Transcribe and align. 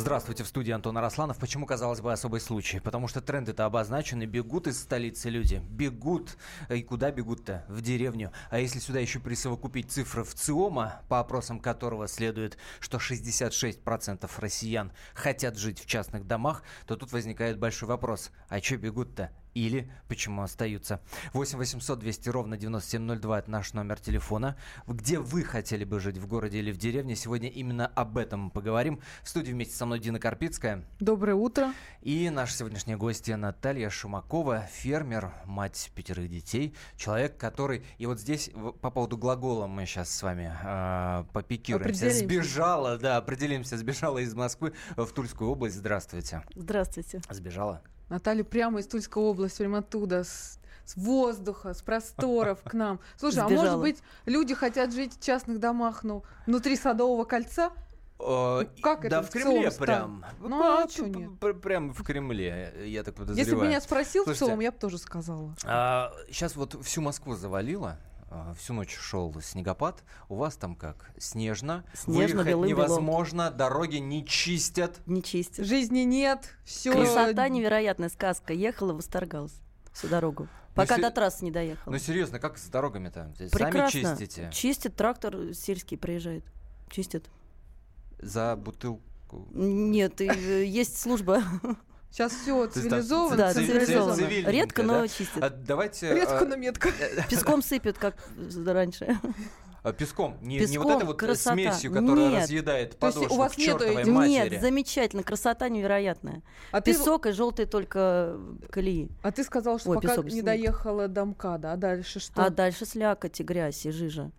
Здравствуйте, 0.00 0.44
в 0.44 0.48
студии 0.48 0.70
Антон 0.70 0.96
Арасланов. 0.96 1.36
Почему, 1.36 1.66
казалось 1.66 2.00
бы, 2.00 2.10
особый 2.10 2.40
случай? 2.40 2.80
Потому 2.80 3.06
что 3.06 3.20
тренды-то 3.20 3.66
обозначены, 3.66 4.24
бегут 4.24 4.66
из 4.66 4.80
столицы 4.80 5.28
люди. 5.28 5.60
Бегут. 5.68 6.38
И 6.70 6.82
куда 6.82 7.10
бегут-то? 7.10 7.66
В 7.68 7.82
деревню. 7.82 8.32
А 8.48 8.60
если 8.60 8.78
сюда 8.78 8.98
еще 9.00 9.20
присовокупить 9.20 9.92
цифры 9.92 10.24
в 10.24 10.32
ЦИОМа, 10.32 11.02
по 11.10 11.20
опросам 11.20 11.60
которого 11.60 12.08
следует, 12.08 12.56
что 12.80 12.96
66% 12.96 14.30
россиян 14.38 14.90
хотят 15.12 15.58
жить 15.58 15.78
в 15.78 15.84
частных 15.84 16.26
домах, 16.26 16.62
то 16.86 16.96
тут 16.96 17.12
возникает 17.12 17.58
большой 17.58 17.86
вопрос. 17.86 18.30
А 18.48 18.58
что 18.58 18.78
бегут-то? 18.78 19.30
Или 19.54 19.90
почему 20.08 20.42
остаются. 20.42 21.00
8 21.32 21.58
800 21.58 21.98
200 21.98 22.28
ровно 22.28 22.56
9702 22.56 23.38
это 23.38 23.50
наш 23.50 23.72
номер 23.72 24.00
телефона. 24.00 24.56
Где 24.86 25.18
вы 25.18 25.44
хотели 25.44 25.84
бы 25.84 26.00
жить, 26.00 26.18
в 26.18 26.26
городе 26.26 26.58
или 26.58 26.72
в 26.72 26.78
деревне? 26.78 27.16
Сегодня 27.16 27.48
именно 27.48 27.86
об 27.86 28.16
этом 28.16 28.40
мы 28.40 28.50
поговорим. 28.50 29.00
В 29.22 29.28
студии 29.28 29.52
вместе 29.52 29.74
со 29.74 29.86
мной 29.86 29.98
Дина 29.98 30.18
Карпицкая. 30.18 30.84
Доброе 30.98 31.34
утро. 31.34 31.72
И 32.02 32.30
наша 32.30 32.54
сегодняшняя 32.54 32.96
гостья 32.96 33.36
Наталья 33.36 33.90
Шумакова, 33.90 34.66
фермер, 34.72 35.32
мать 35.44 35.90
пятерых 35.94 36.28
детей, 36.28 36.74
человек, 36.96 37.36
который... 37.36 37.84
И 37.98 38.06
вот 38.06 38.20
здесь 38.20 38.50
по 38.80 38.90
поводу 38.90 39.16
глагола 39.16 39.66
мы 39.66 39.86
сейчас 39.86 40.10
с 40.10 40.22
вами 40.22 40.52
э, 40.62 41.24
попикируемся. 41.32 42.10
Сбежала, 42.10 42.98
да, 42.98 43.16
определимся, 43.16 43.76
сбежала 43.76 44.18
из 44.18 44.34
Москвы 44.34 44.72
в 44.96 45.06
Тульскую 45.08 45.50
область. 45.50 45.76
Здравствуйте. 45.76 46.42
Здравствуйте. 46.54 47.20
Сбежала? 47.30 47.82
Наталья 48.10 48.44
прямо 48.44 48.80
из 48.80 48.86
Тульской 48.86 49.22
области, 49.22 49.58
прямо 49.58 49.78
оттуда, 49.78 50.24
с, 50.24 50.58
с 50.84 50.96
воздуха, 50.96 51.72
с 51.72 51.80
просторов 51.80 52.60
к 52.62 52.74
нам. 52.74 53.00
Слушай, 53.16 53.46
Сбежала. 53.46 53.52
а 53.52 53.64
может 53.64 53.80
быть, 53.80 54.02
люди 54.26 54.54
хотят 54.54 54.92
жить 54.92 55.14
в 55.14 55.24
частных 55.24 55.60
домах, 55.60 56.02
ну, 56.02 56.24
внутри 56.46 56.76
Садового 56.76 57.24
кольца? 57.24 57.70
О, 58.18 58.64
как 58.82 59.08
да, 59.08 59.20
это 59.20 59.22
в 59.22 59.30
Кремле 59.30 59.70
прям. 59.70 60.24
Ну, 60.40 60.60
а 60.62 60.88
что 60.88 61.08
нет? 61.08 61.30
Прям 61.62 61.92
в 61.92 62.02
Кремле, 62.02 62.74
я 62.84 63.02
так 63.02 63.14
подозреваю. 63.14 63.46
Если 63.46 63.56
бы 63.56 63.66
меня 63.66 63.80
спросил 63.80 64.24
Слушайте, 64.24 64.44
в 64.44 64.48
целом, 64.48 64.60
я 64.60 64.72
бы 64.72 64.78
тоже 64.78 64.98
сказала. 64.98 65.54
А, 65.64 66.12
сейчас 66.28 66.56
вот 66.56 66.84
всю 66.84 67.00
Москву 67.00 67.34
завалило. 67.34 67.96
А, 68.30 68.54
всю 68.54 68.74
ночь 68.74 68.96
шел 68.96 69.34
снегопад. 69.40 70.04
У 70.28 70.36
вас 70.36 70.56
там 70.56 70.76
как? 70.76 71.10
Снежно. 71.18 71.84
Снежно, 71.92 72.44
Выехать 72.44 72.68
невозможно, 72.68 73.42
белым. 73.46 73.58
дороги 73.58 73.96
не 73.96 74.24
чистят. 74.24 75.00
Не 75.06 75.22
чистят. 75.22 75.66
Жизни 75.66 76.00
нет. 76.00 76.56
Все. 76.64 76.92
Красота 76.92 77.48
невероятная 77.48 78.08
сказка. 78.08 78.52
Ехала, 78.52 78.92
восторгалась 78.92 79.60
всю 79.92 80.06
дорогу. 80.06 80.46
Пока 80.76 80.96
ну, 80.96 81.02
до 81.02 81.10
трассы 81.10 81.44
не 81.44 81.50
доехала. 81.50 81.92
Ну 81.92 81.98
серьезно, 81.98 82.38
как 82.38 82.56
с 82.56 82.68
дорогами-то? 82.68 83.34
Прекрасно. 83.50 83.90
Сами 83.90 84.16
чистите? 84.18 84.50
Чистит, 84.52 84.94
трактор 84.94 85.52
сельский 85.52 85.98
приезжает. 85.98 86.44
Чистит. 86.88 87.28
За 88.20 88.54
бутылку? 88.54 89.48
Нет, 89.52 90.20
э, 90.20 90.64
есть 90.64 91.00
служба. 91.00 91.42
Сейчас 92.10 92.32
все 92.32 92.66
цивилизовано. 92.66 93.36
Да, 93.36 93.54
цивилизованно. 93.54 94.50
Редко, 94.50 94.82
но 94.82 95.06
чистят. 95.06 95.42
А 95.42 95.50
давайте... 95.50 96.14
Редко, 96.14 96.44
но 96.44 96.56
метко. 96.56 96.90
Песком 97.28 97.62
сыпят, 97.62 97.98
как 97.98 98.16
раньше. 98.66 99.18
А 99.82 99.94
песком, 99.94 100.36
не, 100.42 100.58
Песком, 100.58 100.72
не 100.72 100.78
вот 100.78 100.96
это 100.96 101.06
вот 101.06 101.18
красота. 101.18 101.54
смесью, 101.54 101.90
которая 101.90 102.28
нет. 102.28 102.42
разъедает 102.42 102.96
подошву 102.98 103.34
у 103.34 103.38
вас 103.38 103.52
к 103.52 103.56
чертовой 103.56 103.96
нету... 103.96 104.12
матери. 104.12 104.50
Нет, 104.50 104.60
замечательно, 104.60 105.22
красота 105.22 105.70
невероятная. 105.70 106.42
А 106.70 106.82
Песок 106.82 107.22
ты... 107.22 107.30
и 107.30 107.32
желтые 107.32 107.64
только 107.64 108.36
колеи. 108.70 109.08
А 109.22 109.32
ты 109.32 109.42
сказал, 109.42 109.78
что 109.78 109.90
Ой, 109.90 109.96
пока 109.96 110.08
песок, 110.08 110.26
не 110.26 110.42
доехала 110.42 111.08
до 111.08 111.24
МКАДа, 111.24 111.72
а 111.72 111.76
дальше 111.76 112.20
что? 112.20 112.44
А 112.44 112.50
дальше 112.50 112.84
слякоть 112.84 113.40
и 113.40 113.42
грязь 113.42 113.86
и 113.86 113.90
жижа. 113.90 114.30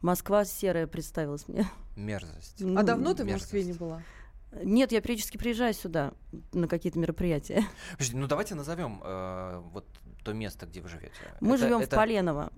Москва 0.00 0.46
серая 0.46 0.86
представилась 0.86 1.46
мне. 1.46 1.66
Мерзость. 1.96 2.62
А 2.62 2.82
давно 2.82 3.12
ты 3.12 3.24
в 3.24 3.30
Москве 3.30 3.64
не 3.64 3.74
была? 3.74 4.02
Нет, 4.62 4.92
я 4.92 5.00
периодически 5.00 5.36
приезжаю 5.36 5.74
сюда 5.74 6.12
на 6.52 6.68
какие-то 6.68 6.98
мероприятия. 6.98 7.64
Подожди, 7.92 8.16
ну 8.16 8.26
давайте 8.26 8.54
назовем 8.54 9.00
э, 9.04 9.62
вот 9.72 9.86
то 10.24 10.32
место, 10.32 10.66
где 10.66 10.80
вы 10.80 10.88
живете. 10.88 11.14
Мы 11.40 11.54
это, 11.54 11.64
живем 11.64 11.80
это, 11.80 11.94
в 11.94 11.98
Поленово. 11.98 12.52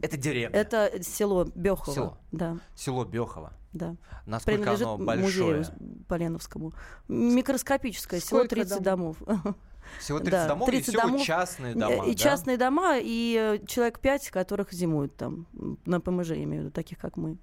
Это 0.00 0.16
деревня. 0.16 0.56
Это 0.58 1.02
село 1.02 1.44
Бехово. 1.54 1.94
Село. 1.94 2.18
Да. 2.32 2.56
Село 2.74 3.04
Бехово. 3.04 3.52
Да. 3.74 3.96
Насколько 4.24 4.58
Принадлежит 4.62 4.86
оно 4.86 5.04
большое? 5.04 5.56
музею 5.58 6.04
Поленовскому. 6.08 6.72
Микроскопическое 7.08 8.20
Сколько 8.20 8.54
село 8.54 8.64
30 8.64 8.82
домов. 8.82 9.16
домов. 9.26 9.54
Всего 10.00 10.18
30 10.18 10.32
да, 10.32 10.48
домов 10.48 10.66
30 10.70 10.88
и 10.88 10.90
всего 10.90 11.02
домов, 11.02 11.22
частные 11.22 11.74
дома, 11.74 12.06
И 12.06 12.12
да? 12.12 12.14
частные 12.14 12.56
дома, 12.56 12.96
и 12.98 13.58
э, 13.60 13.66
человек 13.66 14.00
5, 14.00 14.30
которых 14.30 14.72
зимуют 14.72 15.14
там, 15.16 15.46
на 15.84 16.00
ПМЖ, 16.00 16.30
я 16.30 16.44
имею 16.44 16.62
в 16.62 16.64
виду, 16.64 16.70
таких 16.70 16.98
как 16.98 17.18
мы. 17.18 17.36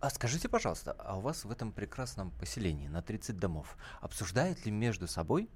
А 0.00 0.10
скажите, 0.10 0.48
пожалуйста, 0.48 0.96
а 0.98 1.16
у 1.16 1.20
вас 1.20 1.44
в 1.44 1.50
этом 1.50 1.72
прекрасном 1.72 2.30
поселении 2.32 2.88
на 2.88 3.02
30 3.02 3.38
домов 3.38 3.76
обсуждают 4.00 4.64
ли 4.66 4.72
между 4.72 5.06
собой 5.06 5.48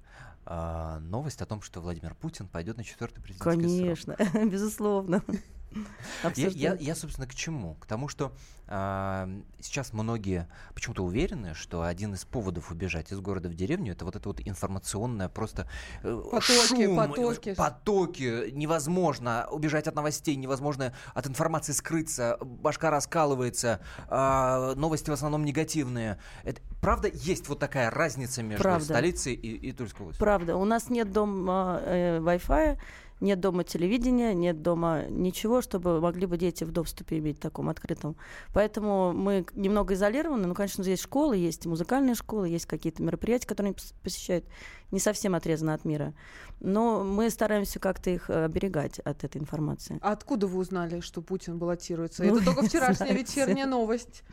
а, 0.45 0.99
новость 0.99 1.41
о 1.41 1.45
том, 1.45 1.61
что 1.61 1.81
Владимир 1.81 2.15
Путин 2.15 2.47
пойдет 2.47 2.77
на 2.77 2.83
четвертый 2.83 3.21
президентский 3.21 3.61
Конечно, 3.61 4.15
срок? 4.17 4.49
безусловно. 4.51 5.23
Я, 6.35 6.47
я, 6.49 6.75
я, 6.79 6.95
собственно, 6.95 7.27
к 7.27 7.35
чему? 7.35 7.75
К 7.75 7.85
тому, 7.85 8.07
что 8.07 8.33
э, 8.67 9.41
сейчас 9.61 9.93
многие 9.93 10.47
почему-то 10.73 11.03
уверены, 11.03 11.53
что 11.53 11.83
один 11.83 12.13
из 12.13 12.25
поводов 12.25 12.71
убежать 12.71 13.11
из 13.11 13.19
города 13.19 13.49
в 13.49 13.55
деревню 13.55 13.93
это 13.93 14.05
вот 14.05 14.15
это 14.15 14.29
вот 14.29 14.41
информационное 14.45 15.29
просто 15.29 15.69
э, 16.03 16.21
потоки, 16.31 16.85
шум, 16.85 16.95
потоки. 16.97 17.53
потоки. 17.53 18.51
Невозможно 18.51 19.47
убежать 19.51 19.87
от 19.87 19.95
новостей, 19.95 20.35
невозможно 20.35 20.93
от 21.13 21.27
информации 21.27 21.71
скрыться, 21.71 22.37
башка 22.41 22.89
раскалывается, 22.89 23.79
э, 24.09 24.73
новости 24.75 25.09
в 25.09 25.13
основном 25.13 25.45
негативные. 25.45 26.19
Это, 26.43 26.61
правда, 26.81 27.09
есть 27.13 27.47
вот 27.47 27.59
такая 27.59 27.89
разница 27.91 28.43
между 28.43 28.63
правда. 28.63 28.85
столицей 28.85 29.33
и, 29.33 29.69
и 29.69 29.71
Тульской 29.71 30.01
областью? 30.01 30.19
Правда. 30.19 30.55
У 30.57 30.65
нас 30.65 30.89
нет 30.89 31.11
дома 31.11 31.81
э, 31.85 32.19
Wi-Fi, 32.19 32.77
нет 33.19 33.39
дома 33.39 33.63
телевидения, 33.63 34.33
нет 34.33 34.61
дома 34.61 35.05
ничего, 35.09 35.61
чтобы 35.61 35.99
могли 35.99 36.25
бы 36.25 36.37
дети 36.37 36.63
в 36.63 36.71
доступе 36.71 37.17
иметь 37.17 37.39
таком 37.39 37.69
открытом. 37.69 38.15
Поэтому 38.53 39.13
мы 39.13 39.45
немного 39.53 39.93
изолированы. 39.93 40.47
Ну, 40.47 40.53
конечно, 40.53 40.83
есть 40.83 41.03
школы, 41.03 41.37
есть 41.37 41.65
музыкальные 41.65 42.15
школы, 42.15 42.47
есть 42.47 42.65
какие-то 42.65 43.03
мероприятия, 43.03 43.47
которые 43.47 43.71
они 43.71 43.77
посещают. 44.03 44.45
Не 44.91 44.99
совсем 44.99 45.35
отрезаны 45.35 45.71
от 45.71 45.85
мира. 45.85 46.13
Но 46.59 47.03
мы 47.03 47.29
стараемся 47.29 47.79
как-то 47.79 48.09
их 48.09 48.29
э, 48.29 48.45
оберегать 48.45 48.97
от 48.99 49.23
этой 49.23 49.39
информации. 49.39 49.99
А 50.01 50.13
откуда 50.13 50.47
вы 50.47 50.57
узнали, 50.57 50.99
что 51.01 51.21
Путин 51.21 51.59
баллотируется? 51.59 52.23
Ну, 52.23 52.37
Это 52.37 52.45
только 52.45 52.63
вчерашняя 52.63 53.13
вечерняя 53.13 53.67
новость. 53.67 54.23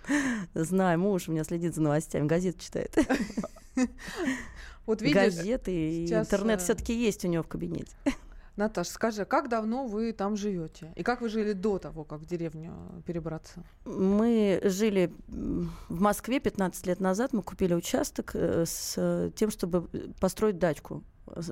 Знаю, 0.54 0.98
муж 0.98 1.28
у 1.28 1.32
меня 1.32 1.44
следит 1.44 1.74
за 1.74 1.82
новостями, 1.82 2.26
газет 2.26 2.58
читает. 2.58 2.96
Вот 4.86 5.02
видишь, 5.02 5.16
Газеты 5.16 5.72
и 5.72 6.12
интернет 6.12 6.60
э, 6.60 6.62
все-таки 6.62 6.94
есть 6.94 7.24
у 7.24 7.28
него 7.28 7.42
в 7.42 7.48
кабинете. 7.48 7.90
Наташа, 8.56 8.90
скажи, 8.90 9.24
как 9.26 9.48
давно 9.48 9.86
вы 9.86 10.12
там 10.12 10.34
живете? 10.34 10.92
И 10.96 11.02
как 11.02 11.20
вы 11.20 11.28
жили 11.28 11.52
до 11.52 11.78
того, 11.78 12.04
как 12.04 12.20
в 12.20 12.26
деревню 12.26 12.72
перебраться? 13.04 13.62
Мы 13.84 14.60
жили 14.64 15.12
в 15.28 16.00
Москве 16.00 16.40
15 16.40 16.86
лет 16.86 17.00
назад. 17.00 17.34
Мы 17.34 17.42
купили 17.42 17.74
участок 17.74 18.30
э, 18.34 18.64
с 18.66 19.30
тем, 19.36 19.50
чтобы 19.50 19.88
построить 20.20 20.58
дачку. 20.58 21.04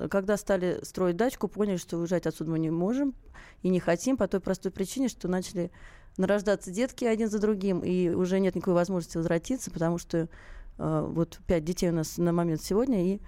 Когда 0.09 0.37
стали 0.37 0.79
строить 0.83 1.15
дачку, 1.15 1.47
поняли, 1.47 1.77
что 1.77 1.97
уезжать 1.97 2.25
отсюда 2.25 2.51
мы 2.51 2.59
не 2.59 2.71
можем 2.71 3.13
и 3.61 3.69
не 3.69 3.79
хотим 3.79 4.17
по 4.17 4.27
той 4.27 4.39
простой 4.39 4.71
причине, 4.71 5.07
что 5.07 5.27
начали 5.27 5.71
нарождаться 6.17 6.71
детки 6.71 7.05
один 7.05 7.29
за 7.29 7.39
другим, 7.39 7.81
и 7.81 8.09
уже 8.09 8.39
нет 8.39 8.55
никакой 8.55 8.73
возможности 8.73 9.17
возвратиться, 9.17 9.69
потому 9.69 9.97
что 9.97 10.29
э, 10.77 11.07
вот 11.09 11.39
пять 11.45 11.65
детей 11.65 11.89
у 11.89 11.93
нас 11.93 12.17
на 12.17 12.31
момент 12.31 12.63
сегодня, 12.63 13.13
и 13.13 13.21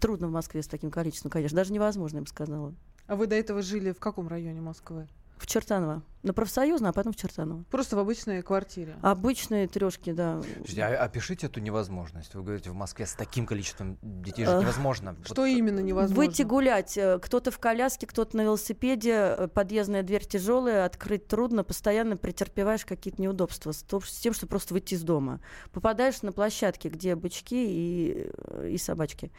трудно 0.00 0.28
в 0.28 0.30
Москве 0.30 0.62
с 0.62 0.68
таким 0.68 0.90
количеством, 0.90 1.30
конечно, 1.30 1.56
даже 1.56 1.72
невозможно, 1.72 2.18
я 2.18 2.22
бы 2.22 2.28
сказала. 2.28 2.74
А 3.08 3.16
вы 3.16 3.26
до 3.26 3.36
этого 3.36 3.62
жили 3.62 3.92
в 3.92 3.98
каком 3.98 4.28
районе 4.28 4.60
Москвы? 4.60 5.08
В 5.38 5.46
Чертаново. 5.46 6.02
На 6.24 6.32
профсоюзно, 6.32 6.88
а 6.88 6.92
потом 6.92 7.12
в 7.12 7.16
Чертаново. 7.16 7.64
Просто 7.70 7.94
в 7.94 8.00
обычной 8.00 8.42
квартире? 8.42 8.96
Обычные 9.02 9.68
трешки, 9.68 10.12
да. 10.12 10.42
Подожди, 10.56 10.80
а 10.80 11.04
опишите 11.04 11.46
эту 11.46 11.60
невозможность. 11.60 12.34
Вы 12.34 12.42
говорите, 12.42 12.70
в 12.70 12.74
Москве 12.74 13.06
с 13.06 13.12
таким 13.14 13.46
количеством 13.46 13.98
детей 14.02 14.44
жить 14.44 14.60
невозможно. 14.60 15.16
Что 15.22 15.42
вот... 15.42 15.46
именно 15.46 15.78
невозможно? 15.78 16.16
Выйти 16.16 16.42
гулять. 16.42 16.98
Э, 16.98 17.20
кто-то 17.20 17.52
в 17.52 17.58
коляске, 17.60 18.08
кто-то 18.08 18.36
на 18.36 18.42
велосипеде, 18.42 19.12
э, 19.12 19.48
подъездная 19.48 20.02
дверь 20.02 20.26
тяжелая, 20.26 20.84
открыть 20.84 21.28
трудно, 21.28 21.62
постоянно 21.62 22.16
претерпеваешь 22.16 22.84
какие-то 22.84 23.22
неудобства 23.22 23.70
с 23.70 23.84
тем, 24.20 24.32
что 24.32 24.48
просто 24.48 24.74
выйти 24.74 24.94
из 24.94 25.02
дома. 25.02 25.40
Попадаешь 25.72 26.20
на 26.22 26.32
площадки, 26.32 26.88
где 26.88 27.14
бычки 27.14 27.64
и, 27.64 28.30
э, 28.36 28.70
и 28.70 28.76
собачки, 28.76 29.30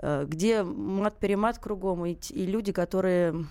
где 0.00 0.62
мат-перемат 0.62 1.58
кругом, 1.58 2.06
и, 2.06 2.12
и 2.30 2.46
люди, 2.46 2.72
которые 2.72 3.44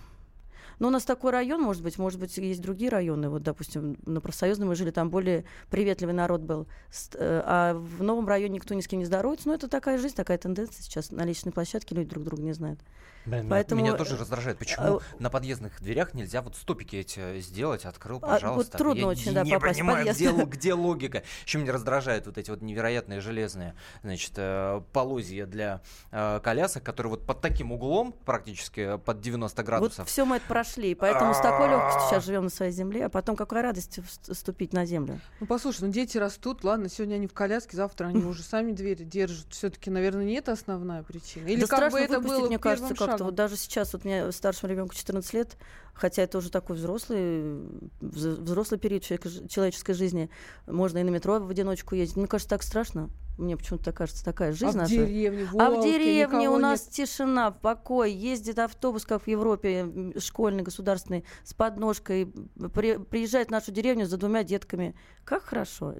Но 0.80 0.90
у 0.90 0.92
нас 0.92 1.06
такой 1.06 1.32
район, 1.32 1.62
может 1.62 1.84
быть, 1.84 1.98
может 1.98 2.20
быть, 2.20 2.38
есть 2.38 2.62
другие 2.62 2.90
районы. 2.90 3.30
Вот, 3.30 3.44
допустим, 3.44 3.98
на 4.06 4.22
профсоюзном 4.22 4.70
мы 4.70 4.76
жили, 4.76 4.92
там 4.92 5.10
более 5.10 5.46
приветливый 5.70 6.14
народ 6.14 6.42
был. 6.42 6.68
Э, 7.14 7.42
а 7.46 7.74
в 7.74 8.04
новом 8.04 8.28
районе 8.28 8.56
никто 8.56 8.74
ни 8.74 8.82
с 8.82 8.88
кем 8.88 9.00
не 9.00 9.06
здоровается. 9.06 9.48
Но 9.48 9.56
это 9.56 9.68
такая 9.68 9.98
жизнь, 9.98 10.16
такая 10.16 10.38
тенденция 10.38 10.84
сейчас. 10.84 11.12
На 11.12 11.26
личной 11.26 11.52
площадке 11.52 11.96
люди 11.96 12.10
друг 12.10 12.24
друга 12.24 12.44
не 12.44 12.54
знают. 12.54 12.80
Блин, 13.28 13.50
Поэтому... 13.50 13.82
Меня 13.82 13.94
тоже 13.94 14.16
раздражает, 14.16 14.58
почему 14.58 14.98
а... 14.98 15.02
на 15.20 15.30
подъездных 15.30 15.82
дверях 15.82 16.14
нельзя 16.14 16.42
вот 16.42 16.56
стопики 16.56 16.96
эти 16.96 17.40
сделать, 17.42 17.86
открыл, 17.86 18.22
пожалуйста. 18.22 18.78
А, 18.78 18.78
вот 18.78 18.84
трудно 18.84 19.02
Я 19.02 19.08
очень, 19.08 19.34
да, 19.34 19.44
не 19.44 19.52
попасть 19.52 19.80
понимаю, 19.80 20.14
где, 20.14 20.32
где 20.46 20.74
логика. 20.74 21.24
Еще 21.46 21.60
меня 21.60 21.74
раздражают 21.74 22.26
вот 22.26 22.38
эти 22.38 22.50
вот 22.50 22.62
невероятные 22.62 23.20
железные, 23.20 23.76
значит, 24.02 24.32
э, 24.38 24.82
полозья 24.94 25.46
для 25.46 25.82
э, 26.12 26.40
колясок, 26.42 26.84
которые 26.84 27.12
вот 27.12 27.26
под 27.26 27.42
таким 27.42 27.74
углом, 27.74 28.14
практически 28.26 28.98
под 28.98 29.20
90 29.20 29.64
градусов. 29.64 30.00
Вот 30.00 30.08
все 30.08 30.26
мы 30.26 30.38
это 30.38 30.46
прошли, 30.48 30.96
поэтому 30.96 31.34
с 31.34 31.40
такой 31.40 31.70
легкостью 31.70 32.10
сейчас 32.10 32.26
живем 32.26 32.46
на 32.46 32.50
своей 32.50 32.72
земле, 32.72 33.06
а 33.06 33.10
потом 33.10 33.36
какая 33.36 33.62
радость 33.62 34.00
вступить 34.22 34.72
на 34.72 34.86
землю. 34.86 35.20
Ну, 35.42 35.48
послушай, 35.48 35.82
ну 35.82 35.92
дети 35.92 36.18
растут, 36.18 36.64
ладно, 36.64 36.88
сегодня 36.88 37.16
они 37.16 37.28
в 37.28 37.34
коляске, 37.34 37.76
завтра 37.76 38.08
они 38.08 38.24
уже 38.26 38.42
сами 38.42 38.72
двери 38.72 39.04
держат. 39.04 39.48
Все-таки, 39.50 39.90
наверное, 39.90 40.24
не 40.24 40.36
это 40.36 40.54
основная 40.54 41.04
причина. 41.04 41.48
Или 41.48 41.66
как 41.66 41.92
бы 41.92 42.00
это 42.00 42.22
было 42.22 42.48
мне 42.48 42.60
кажется, 42.60 42.96
как-то 43.18 43.24
вот 43.26 43.36
даже 43.36 43.56
сейчас 43.56 43.94
вот 43.94 44.06
мне 44.06 44.32
старшему 44.32 44.72
ребенку 44.72 44.94
14 44.94 45.34
лет, 45.34 45.58
хотя 45.94 46.22
это 46.22 46.38
уже 46.38 46.52
такой 46.52 46.76
взрослый, 46.76 47.68
взрослый 48.00 48.80
период 48.80 49.04
человеческой 49.04 49.94
жизни. 49.94 50.30
Можно 50.68 51.00
и 51.00 51.04
на 51.04 51.10
метро 51.10 51.40
в 51.40 51.50
одиночку 51.50 51.96
ездить. 51.96 52.18
Мне 52.18 52.28
кажется, 52.28 52.50
так 52.50 52.64
страшно. 52.64 53.10
Мне 53.38 53.56
почему-то 53.56 53.92
кажется, 53.92 54.26
такая 54.26 54.52
жизнь 54.52 54.78
а 54.78 54.82
наша. 54.82 54.94
В 54.94 54.98
деревне, 54.98 55.46
в 55.46 55.60
а 55.60 55.70
в 55.70 55.84
деревне 55.84 56.50
у 56.50 56.58
нас 56.58 56.86
нет. 56.86 56.92
тишина, 56.92 57.52
покой. 57.52 58.12
Ездит 58.12 58.58
автобус, 58.58 59.06
как 59.06 59.24
в 59.24 59.28
Европе, 59.28 60.14
школьный, 60.18 60.64
государственный, 60.64 61.24
с 61.44 61.54
подножкой. 61.54 62.34
При, 62.74 62.98
приезжает 62.98 63.50
в 63.50 63.52
нашу 63.52 63.72
деревню 63.72 64.08
за 64.08 64.18
двумя 64.18 64.44
детками. 64.44 64.96
Как 65.24 65.44
хорошо. 65.44 65.94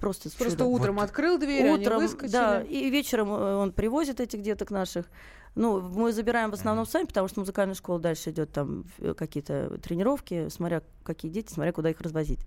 Просто, 0.00 0.28
Просто 0.36 0.64
утром 0.64 0.96
вот. 0.96 1.04
открыл 1.04 1.38
дверь, 1.38 1.70
утром, 1.70 1.98
они 1.98 2.06
выскочили. 2.06 2.32
Да, 2.32 2.62
и 2.62 2.90
вечером 2.90 3.32
э, 3.32 3.54
он 3.54 3.72
привозит 3.72 4.20
этих 4.20 4.42
деток 4.42 4.70
наших. 4.70 5.06
Ну, 5.54 5.80
мы 5.80 6.12
забираем 6.12 6.50
в 6.50 6.54
основном 6.54 6.86
сами, 6.86 7.04
потому 7.04 7.28
что 7.28 7.40
музыкальная 7.40 7.74
школа 7.74 7.98
дальше 7.98 8.30
идет 8.30 8.52
там 8.52 8.84
какие-то 9.16 9.78
тренировки, 9.82 10.48
смотря 10.48 10.82
какие 11.04 11.30
дети, 11.30 11.52
смотря 11.52 11.72
куда 11.72 11.90
их 11.90 12.00
развозить. 12.00 12.40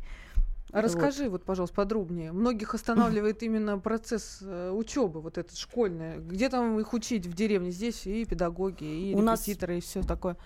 А 0.71 0.81
расскажи, 0.81 1.29
вот, 1.29 1.43
пожалуйста, 1.43 1.75
подробнее. 1.75 2.31
Многих 2.31 2.73
останавливает 2.73 3.43
именно 3.43 3.77
процесс 3.79 4.39
э, 4.41 4.71
учебы, 4.71 5.21
вот 5.21 5.37
этот 5.37 5.57
школьный. 5.57 6.17
Где 6.17 6.49
там 6.49 6.79
их 6.79 6.93
учить 6.93 7.25
в 7.27 7.33
деревне? 7.33 7.71
Здесь 7.71 8.05
и 8.05 8.25
педагоги, 8.25 8.83
и 8.83 9.15
У 9.15 9.21
репетиторы, 9.21 9.75
нас... 9.75 9.83
и 9.83 9.87
все 9.87 10.01
такое. 10.01 10.37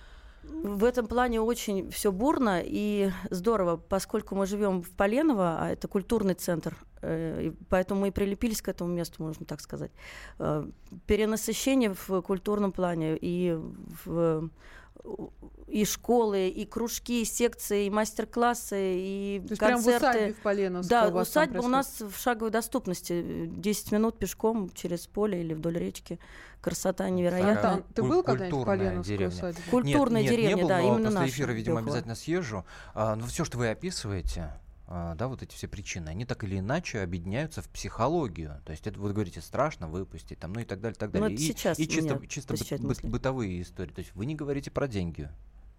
В 0.44 0.84
этом 0.84 1.08
плане 1.08 1.42
очень 1.42 1.90
все 1.92 2.12
бурно 2.12 2.62
и 2.64 3.12
здорово, 3.30 3.78
поскольку 3.78 4.36
мы 4.36 4.46
живем 4.46 4.82
в 4.82 4.90
Поленово, 4.92 5.58
а 5.60 5.70
это 5.70 5.88
культурный 5.88 6.34
центр, 6.34 6.76
э, 7.02 7.52
поэтому 7.70 8.02
мы 8.02 8.08
и 8.08 8.12
прилепились 8.12 8.62
к 8.62 8.70
этому 8.70 8.94
месту, 8.94 9.24
можно 9.24 9.46
так 9.46 9.62
сказать. 9.62 9.92
Э, 10.38 10.66
перенасыщение 11.08 11.94
в 11.94 12.22
культурном 12.22 12.72
плане 12.72 13.18
и 13.20 13.58
в 14.06 14.50
и 15.68 15.86
школы, 15.86 16.50
и 16.50 16.66
кружки, 16.66 17.22
и 17.22 17.26
секции, 17.26 17.86
и 17.86 17.90
мастер-классы, 17.90 18.96
и 18.96 19.42
То 19.46 19.52
есть 19.52 19.60
концерты. 19.60 19.60
Прям 19.60 19.82
в 19.82 19.88
усадьбе 19.88 20.34
в 20.34 20.38
Поленовской 20.42 20.90
да, 20.90 21.08
у 21.08 21.22
усадьба 21.22 21.62
у 21.62 21.68
нас 21.68 22.02
в 22.02 22.18
шаговой 22.20 22.52
доступности. 22.52 23.46
10 23.48 23.92
минут 23.92 24.18
пешком 24.18 24.70
через 24.74 25.08
поле 25.08 25.42
или 25.42 25.54
вдоль 25.54 25.78
речки. 25.78 26.20
Красота 26.62 27.10
невероятная. 27.10 27.76
А, 27.76 27.84
ты 27.94 28.04
был 28.04 28.24
когда-нибудь 28.24 28.62
в 28.62 28.66
Поленовской 28.66 29.28
усадьбе? 29.28 29.62
Культурная 29.70 30.22
нет, 30.22 30.32
деревня, 30.32 30.50
нет, 30.50 30.58
не 30.58 30.62
был, 30.64 30.70
да, 30.70 30.82
именно 30.82 30.96
после 30.96 31.20
наша. 31.20 31.30
эфира, 31.30 31.52
видимо, 31.52 31.80
обязательно 31.80 32.16
съезжу. 32.16 32.66
А, 32.94 33.16
но 33.16 33.26
все, 33.28 33.46
что 33.46 33.58
вы 33.58 33.70
описываете, 33.70 34.52
да, 34.90 35.28
вот 35.28 35.44
эти 35.44 35.54
все 35.54 35.68
причины, 35.68 36.10
они 36.10 36.26
так 36.26 36.44
или 36.44 36.58
иначе 36.58 37.02
объединяются 37.02 37.62
в 37.62 37.70
психологию. 37.70 38.60
То 38.66 38.72
есть 38.72 38.88
это 38.88 39.00
вы 39.00 39.14
говорите 39.14 39.40
страшно 39.40 39.88
выпустить, 39.88 40.40
там, 40.40 40.54
ну 40.54 40.62
и 40.62 40.66
так 40.66 40.82
далее, 40.82 40.96
так 40.98 41.12
далее. 41.12 41.30
Но 41.30 41.36
и, 41.36 41.38
сейчас 41.38 41.78
и 41.78 41.88
чисто, 41.88 42.20
чисто 42.28 42.56
бы, 42.56 42.88
бы, 42.88 43.10
бытовые 43.10 43.62
истории. 43.62 43.92
То 43.92 44.00
есть 44.00 44.16
вы 44.16 44.26
не 44.26 44.36
говорите 44.36 44.72
про 44.72 44.88
деньги. 44.88 45.30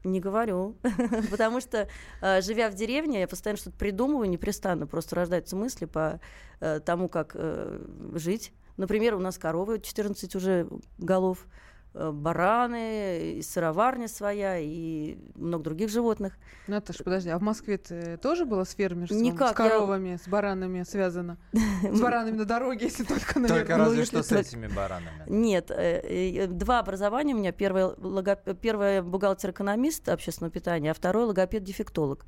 Не 0.05 0.21
говорю, 0.21 0.77
потому 1.31 1.61
что, 1.61 1.89
э, 2.23 2.41
живя 2.41 2.71
в 2.71 2.75
деревне, 2.75 3.21
я 3.21 3.29
постоянно 3.29 3.59
что-то 3.59 3.77
придумываю, 3.77 4.31
непрестанно 4.31 4.87
просто 4.87 5.17
рождаются 5.17 5.57
мысли 5.57 5.85
по 5.85 6.21
э, 6.61 6.81
тому, 6.81 7.09
как 7.09 7.33
э, 7.35 7.85
жить. 8.15 8.53
Например, 8.79 9.15
у 9.15 9.19
нас 9.19 9.37
коровы 9.37 9.79
14 9.79 10.35
уже 10.37 10.69
голов, 10.97 11.47
бараны, 11.95 13.35
и 13.39 13.43
сыроварня 13.43 14.09
своя, 14.09 14.59
и 14.59 15.19
много 15.35 15.65
других 15.65 15.91
животных. 15.91 16.39
Наташ, 16.67 16.99
подожди, 16.99 17.31
а 17.31 17.39
в 17.39 17.43
Москве 17.43 17.79
ты 17.79 18.17
тоже 18.17 18.45
была 18.45 18.65
с 18.65 18.75
фермерством? 18.75 19.23
Никак. 19.23 19.53
С 19.53 19.55
коровами, 19.55 20.11
я... 20.11 20.19
с 20.19 20.29
баранами 20.29 20.83
связано? 20.85 21.39
С 21.83 22.01
баранами 22.01 22.37
на 22.37 22.45
дороге, 22.45 22.87
если 22.87 23.05
только, 23.05 23.41
наверное. 23.41 23.65
Только 23.65 23.77
разве 23.79 24.01
ну, 24.01 24.05
что 24.07 24.23
с 24.23 24.33
этими 24.33 24.69
баранами. 24.69 25.25
Нет, 25.27 25.71
э, 25.71 26.47
два 26.47 26.79
образования 26.79 27.35
у 27.35 27.39
меня. 27.39 27.53
Первое, 27.53 29.03
бухгалтер-экономист 29.03 30.09
общественного 30.09 30.53
питания, 30.53 30.91
а 30.91 30.95
второе 30.95 31.27
логопед-дефектолог. 31.27 32.25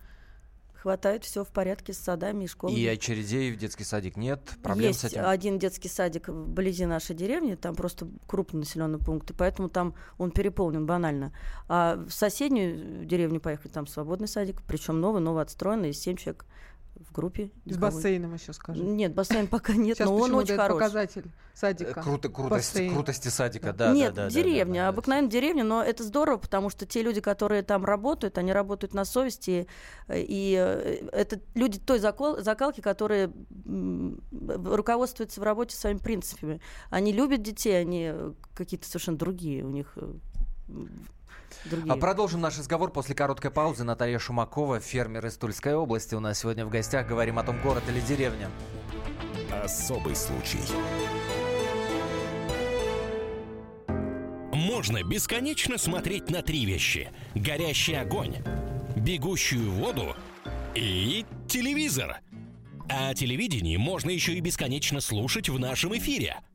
хватает, 0.86 1.24
все 1.24 1.44
в 1.44 1.48
порядке 1.48 1.94
с 1.94 1.98
садами 1.98 2.44
и 2.44 2.48
школами. 2.48 2.78
И 2.78 2.88
очередей 2.88 3.52
в 3.52 3.58
детский 3.58 3.84
садик 3.84 4.18
нет? 4.18 4.40
Проблем 4.62 4.90
Есть 4.90 5.00
с 5.00 5.06
этим? 5.06 5.26
один 5.26 5.58
детский 5.58 5.90
садик 5.90 6.28
вблизи 6.28 6.86
нашей 6.86 7.16
деревни, 7.16 7.56
там 7.56 7.74
просто 7.74 8.08
крупный 8.28 8.60
населенный 8.60 9.00
пункт, 9.00 9.32
и 9.32 9.34
поэтому 9.34 9.68
там 9.68 9.96
он 10.20 10.30
переполнен 10.30 10.86
банально. 10.86 11.34
А 11.68 11.96
в 11.96 12.12
соседнюю 12.12 13.04
деревню 13.04 13.40
поехали, 13.40 13.72
там 13.72 13.88
свободный 13.88 14.28
садик, 14.28 14.62
причем 14.68 15.02
новый, 15.02 15.24
новый 15.24 15.42
отстроенный, 15.42 15.92
7 15.92 16.18
человек 16.18 16.46
в 17.00 17.12
группе. 17.12 17.52
С 17.66 17.78
бассейном 17.78 18.34
еще 18.34 18.54
скажем. 18.54 18.96
Нет, 18.96 19.14
бассейн 19.14 19.48
пока 19.48 19.74
нет, 19.76 19.98
Сейчас 19.98 20.10
но 20.10 20.16
он 20.16 20.34
очень 20.36 20.56
хороший. 20.56 20.80
показатель 20.80 21.32
садика. 21.54 22.00
Э, 22.00 22.04
круто, 22.04 22.30
крутость, 22.30 22.90
крутости 22.90 23.28
садика, 23.28 23.74
да. 23.74 23.94
Нет, 23.94 24.14
да, 24.14 24.26
да, 24.26 24.30
деревня, 24.30 24.82
да, 24.82 24.82
да, 24.84 24.88
обыкновенная 24.90 25.30
да. 25.30 25.34
деревня, 25.34 25.64
но 25.64 25.84
это 25.84 26.04
здорово, 26.04 26.38
потому 26.38 26.70
что 26.70 26.86
те 26.86 27.02
люди, 27.02 27.22
которые 27.22 27.64
там 27.64 27.86
работают, 27.86 28.38
они 28.38 28.54
работают 28.54 28.94
на 28.94 29.06
совести, 29.06 29.68
и 30.10 30.56
э, 30.58 31.08
это 31.12 31.40
люди 31.54 31.80
той 31.80 32.00
закол, 32.00 32.42
закалки, 32.42 32.82
которые 32.82 33.32
руководствуются 33.66 35.40
в 35.42 35.44
работе 35.44 35.76
своими 35.76 36.00
принципами. 36.00 36.62
Они 36.90 37.12
любят 37.12 37.42
детей, 37.42 37.80
они 37.80 38.14
какие-то 38.54 38.88
совершенно 38.88 39.18
другие 39.18 39.64
у 39.64 39.70
них 39.70 39.94
э, 39.98 40.14
другие. 41.66 41.94
А 41.94 41.98
продолжим 41.98 42.42
наш 42.42 42.58
разговор 42.58 42.92
после 42.92 43.16
короткой 43.16 43.52
паузы. 43.52 43.84
Наталья 43.84 44.20
Шумакова, 44.20 44.80
фермер 44.80 45.26
из 45.26 45.38
Тульской 45.38 45.76
области. 45.76 46.16
У 46.16 46.20
нас 46.20 46.40
сегодня 46.40 46.66
в 46.66 46.70
гостях 46.70 47.08
говорим 47.08 47.40
о 47.40 47.44
том, 47.44 47.62
город 47.62 47.84
или 47.90 48.00
деревня. 48.02 48.50
Особый 49.64 50.16
случай. 50.16 50.60
Можно 54.54 55.04
бесконечно 55.04 55.78
смотреть 55.78 56.30
на 56.30 56.42
три 56.42 56.66
вещи. 56.66 57.12
Горящий 57.34 57.96
огонь, 57.96 58.38
бегущую 58.96 59.72
воду 59.72 60.16
и 60.76 61.26
телевизор. 61.48 62.18
А 62.90 63.14
телевидение 63.14 63.78
можно 63.78 64.10
еще 64.12 64.34
и 64.34 64.42
бесконечно 64.42 65.02
слушать 65.02 65.50
в 65.50 65.60
нашем 65.60 65.98
эфире– 65.98 66.38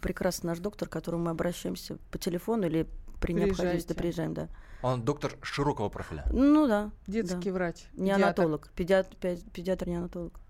прекрасный 0.00 0.48
наш 0.48 0.58
доктор, 0.58 0.88
к 0.88 0.92
которому 0.92 1.24
мы 1.24 1.30
обращаемся 1.30 1.98
по 2.10 2.18
телефону 2.18 2.66
или 2.66 2.88
при 3.20 3.32
необходимости 3.34 3.92
приезжаем, 3.92 4.34
да. 4.34 4.48
Он 4.82 5.02
доктор 5.02 5.32
широкого 5.42 5.88
профиля? 5.88 6.26
Ну 6.30 6.66
да. 6.66 6.90
Детский 7.06 7.50
да. 7.50 7.54
врач. 7.54 7.86
Неонатолог. 7.94 8.70
Педиатр, 8.74 9.16
педиатр 9.16 9.88
неонатолог. 9.88 10.40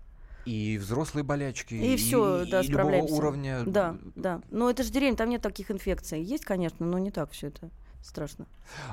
И 0.45 0.77
взрослые 0.77 1.23
болячки, 1.23 1.73
и, 1.73 1.93
и 1.93 1.97
все, 1.97 2.45
да, 2.45 2.61
и 2.61 2.67
любого 2.67 3.03
уровня. 3.03 3.63
Да, 3.65 3.97
да. 4.15 4.41
Но 4.51 4.69
это 4.69 4.83
же 4.83 4.91
деревня, 4.91 5.17
там 5.17 5.29
нет 5.29 5.41
таких 5.41 5.71
инфекций. 5.71 6.21
Есть, 6.21 6.45
конечно, 6.45 6.85
но 6.85 6.99
не 6.99 7.11
так 7.11 7.31
все 7.31 7.47
это 7.47 7.71
страшно. 8.03 8.45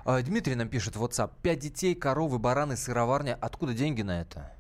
А, 0.05 0.21
Дмитрий 0.23 0.55
нам 0.55 0.69
пишет 0.69 0.97
в 0.97 1.05
WhatsApp. 1.05 1.31
Пять 1.43 1.61
детей, 1.61 1.95
коровы, 1.95 2.39
бараны, 2.39 2.77
сыроварня. 2.77 3.37
Откуда 3.41 3.75
деньги 3.75 4.03
на 4.03 4.23
это? 4.23 4.51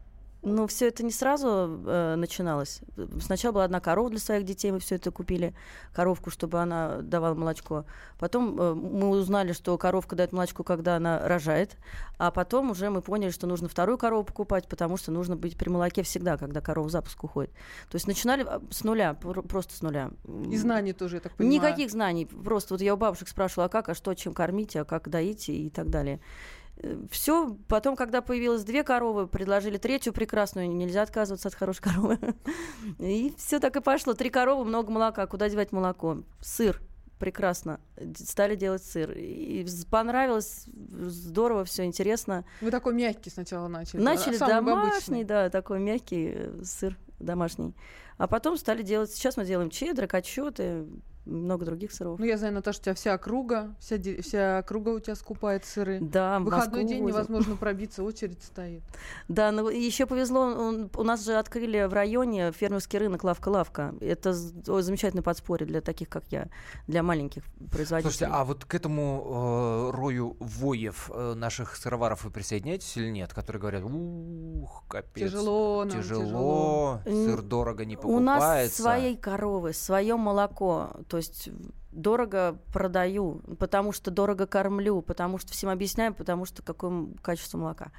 Ну, 0.44 0.66
все 0.66 0.88
это 0.88 1.04
не 1.04 1.12
сразу 1.12 1.80
э, 1.86 2.16
начиналось. 2.16 2.80
Сначала 3.20 3.52
была 3.52 3.64
одна 3.64 3.78
корова 3.78 4.10
для 4.10 4.18
своих 4.18 4.44
детей, 4.44 4.72
мы 4.72 4.80
все 4.80 4.96
это 4.96 5.12
купили, 5.12 5.54
коровку, 5.92 6.30
чтобы 6.30 6.58
она 6.58 7.00
давала 7.00 7.34
молочко. 7.34 7.84
Потом 8.18 8.60
э, 8.60 8.74
мы 8.74 9.10
узнали, 9.10 9.52
что 9.52 9.78
коровка 9.78 10.16
дает 10.16 10.32
молочко, 10.32 10.64
когда 10.64 10.96
она 10.96 11.28
рожает. 11.28 11.76
А 12.18 12.32
потом 12.32 12.72
уже 12.72 12.90
мы 12.90 13.02
поняли, 13.02 13.30
что 13.30 13.46
нужно 13.46 13.68
вторую 13.68 13.98
корову 13.98 14.24
покупать, 14.24 14.66
потому 14.66 14.96
что 14.96 15.12
нужно 15.12 15.36
быть 15.36 15.56
при 15.56 15.68
молоке 15.68 16.02
всегда, 16.02 16.36
когда 16.36 16.60
корова 16.60 16.88
в 16.88 16.90
запуск 16.90 17.22
уходит. 17.22 17.52
То 17.88 17.94
есть 17.94 18.08
начинали 18.08 18.42
а, 18.42 18.60
с 18.70 18.82
нуля, 18.82 19.14
просто 19.14 19.76
с 19.76 19.80
нуля. 19.80 20.10
И 20.50 20.56
знаний 20.56 20.92
тоже, 20.92 21.16
я 21.16 21.20
так 21.20 21.36
понимаю. 21.36 21.60
Никаких 21.60 21.90
знаний. 21.92 22.26
Просто 22.26 22.74
вот 22.74 22.80
я 22.80 22.94
у 22.94 22.96
бабушек 22.96 23.28
спрашивала, 23.28 23.66
а 23.66 23.68
как, 23.68 23.90
а 23.90 23.94
что, 23.94 24.12
чем 24.14 24.34
кормить, 24.34 24.74
а 24.74 24.84
как 24.84 25.08
доить 25.08 25.48
и 25.48 25.70
так 25.70 25.88
далее 25.88 26.20
все, 27.10 27.56
потом, 27.68 27.96
когда 27.96 28.22
появилось 28.22 28.64
две 28.64 28.82
коровы, 28.82 29.26
предложили 29.26 29.76
третью 29.76 30.12
прекрасную, 30.12 30.68
нельзя 30.68 31.02
отказываться 31.02 31.48
от 31.48 31.54
хорошей 31.54 31.82
коровы. 31.82 32.18
И 32.98 33.34
все 33.38 33.60
так 33.60 33.76
и 33.76 33.80
пошло. 33.80 34.14
Три 34.14 34.30
коровы, 34.30 34.64
много 34.64 34.90
молока. 34.90 35.26
Куда 35.26 35.48
девать 35.48 35.72
молоко? 35.72 36.18
Сыр. 36.40 36.80
Прекрасно. 37.18 37.80
Стали 38.16 38.56
делать 38.56 38.82
сыр. 38.82 39.12
И 39.12 39.64
понравилось, 39.90 40.64
здорово, 40.66 41.64
все 41.64 41.84
интересно. 41.84 42.44
Вы 42.60 42.72
такой 42.72 42.94
мягкий 42.94 43.30
сначала 43.30 43.68
начали. 43.68 44.00
Начали 44.00 44.36
а 44.40 44.48
домашний, 44.48 45.22
да, 45.22 45.48
такой 45.48 45.78
мягкий 45.78 46.32
э, 46.34 46.62
сыр 46.64 46.98
домашний. 47.20 47.76
А 48.18 48.26
потом 48.26 48.56
стали 48.56 48.82
делать, 48.82 49.12
сейчас 49.12 49.36
мы 49.36 49.44
делаем 49.44 49.70
чеддер, 49.70 50.08
качеты, 50.08 50.86
много 51.24 51.64
других 51.64 51.92
сыров. 51.92 52.18
Ну, 52.18 52.24
я 52.24 52.36
знаю, 52.36 52.54
Наташа, 52.54 52.80
у 52.80 52.82
тебя 52.82 52.94
вся 52.94 53.14
округа, 53.14 53.74
вся, 53.78 53.96
вся 54.22 54.58
округа 54.58 54.90
у 54.90 55.00
тебя 55.00 55.14
скупает 55.14 55.64
сыры. 55.64 55.98
Да, 56.00 56.38
в 56.40 56.44
выходной 56.44 56.84
день 56.84 57.02
возим. 57.02 57.16
невозможно 57.16 57.56
пробиться, 57.60 58.02
очередь 58.02 58.42
стоит. 58.42 58.82
Да, 59.28 59.52
но 59.52 59.70
еще 59.70 60.06
повезло, 60.06 60.40
он, 60.40 60.90
у 60.94 61.02
нас 61.02 61.24
же 61.24 61.34
открыли 61.34 61.84
в 61.86 61.92
районе 61.92 62.52
фермерский 62.52 62.98
рынок 62.98 63.24
«Лавка-лавка». 63.24 63.94
Это 64.00 64.32
замечательное 64.32 65.22
подспорье 65.22 65.66
для 65.66 65.80
таких, 65.80 66.08
как 66.08 66.24
я, 66.30 66.48
для 66.88 67.02
маленьких 67.02 67.42
производителей. 67.70 68.12
Слушайте, 68.12 68.26
а 68.34 68.44
вот 68.44 68.64
к 68.64 68.74
этому 68.74 69.90
э, 69.92 69.96
рою 69.96 70.36
воев 70.40 71.10
э, 71.14 71.34
наших 71.34 71.76
сыроваров 71.76 72.24
вы 72.24 72.30
присоединяетесь 72.30 72.96
или 72.96 73.10
нет, 73.10 73.32
которые 73.32 73.60
говорят, 73.60 73.84
ух, 73.84 74.84
капец, 74.88 75.30
тяжело, 75.30 75.84
нам, 75.84 75.90
тяжело, 75.90 77.00
тяжело, 77.04 77.26
сыр 77.26 77.42
дорого 77.42 77.84
не 77.84 77.96
покупается. 77.96 78.20
У 78.20 78.24
нас 78.24 78.72
своей 78.72 79.16
коровы, 79.16 79.72
свое 79.72 80.16
молоко, 80.16 80.90
то 81.12 81.18
есть 81.18 81.50
дорого 81.90 82.58
продаю, 82.72 83.42
потому 83.58 83.92
что 83.92 84.10
дорого 84.10 84.46
кормлю, 84.46 85.02
потому 85.02 85.36
что 85.36 85.52
всем 85.52 85.68
объясняю, 85.68 86.14
потому 86.14 86.46
что 86.46 86.62
какое 86.62 87.08
качество 87.20 87.58
молока. 87.58 87.92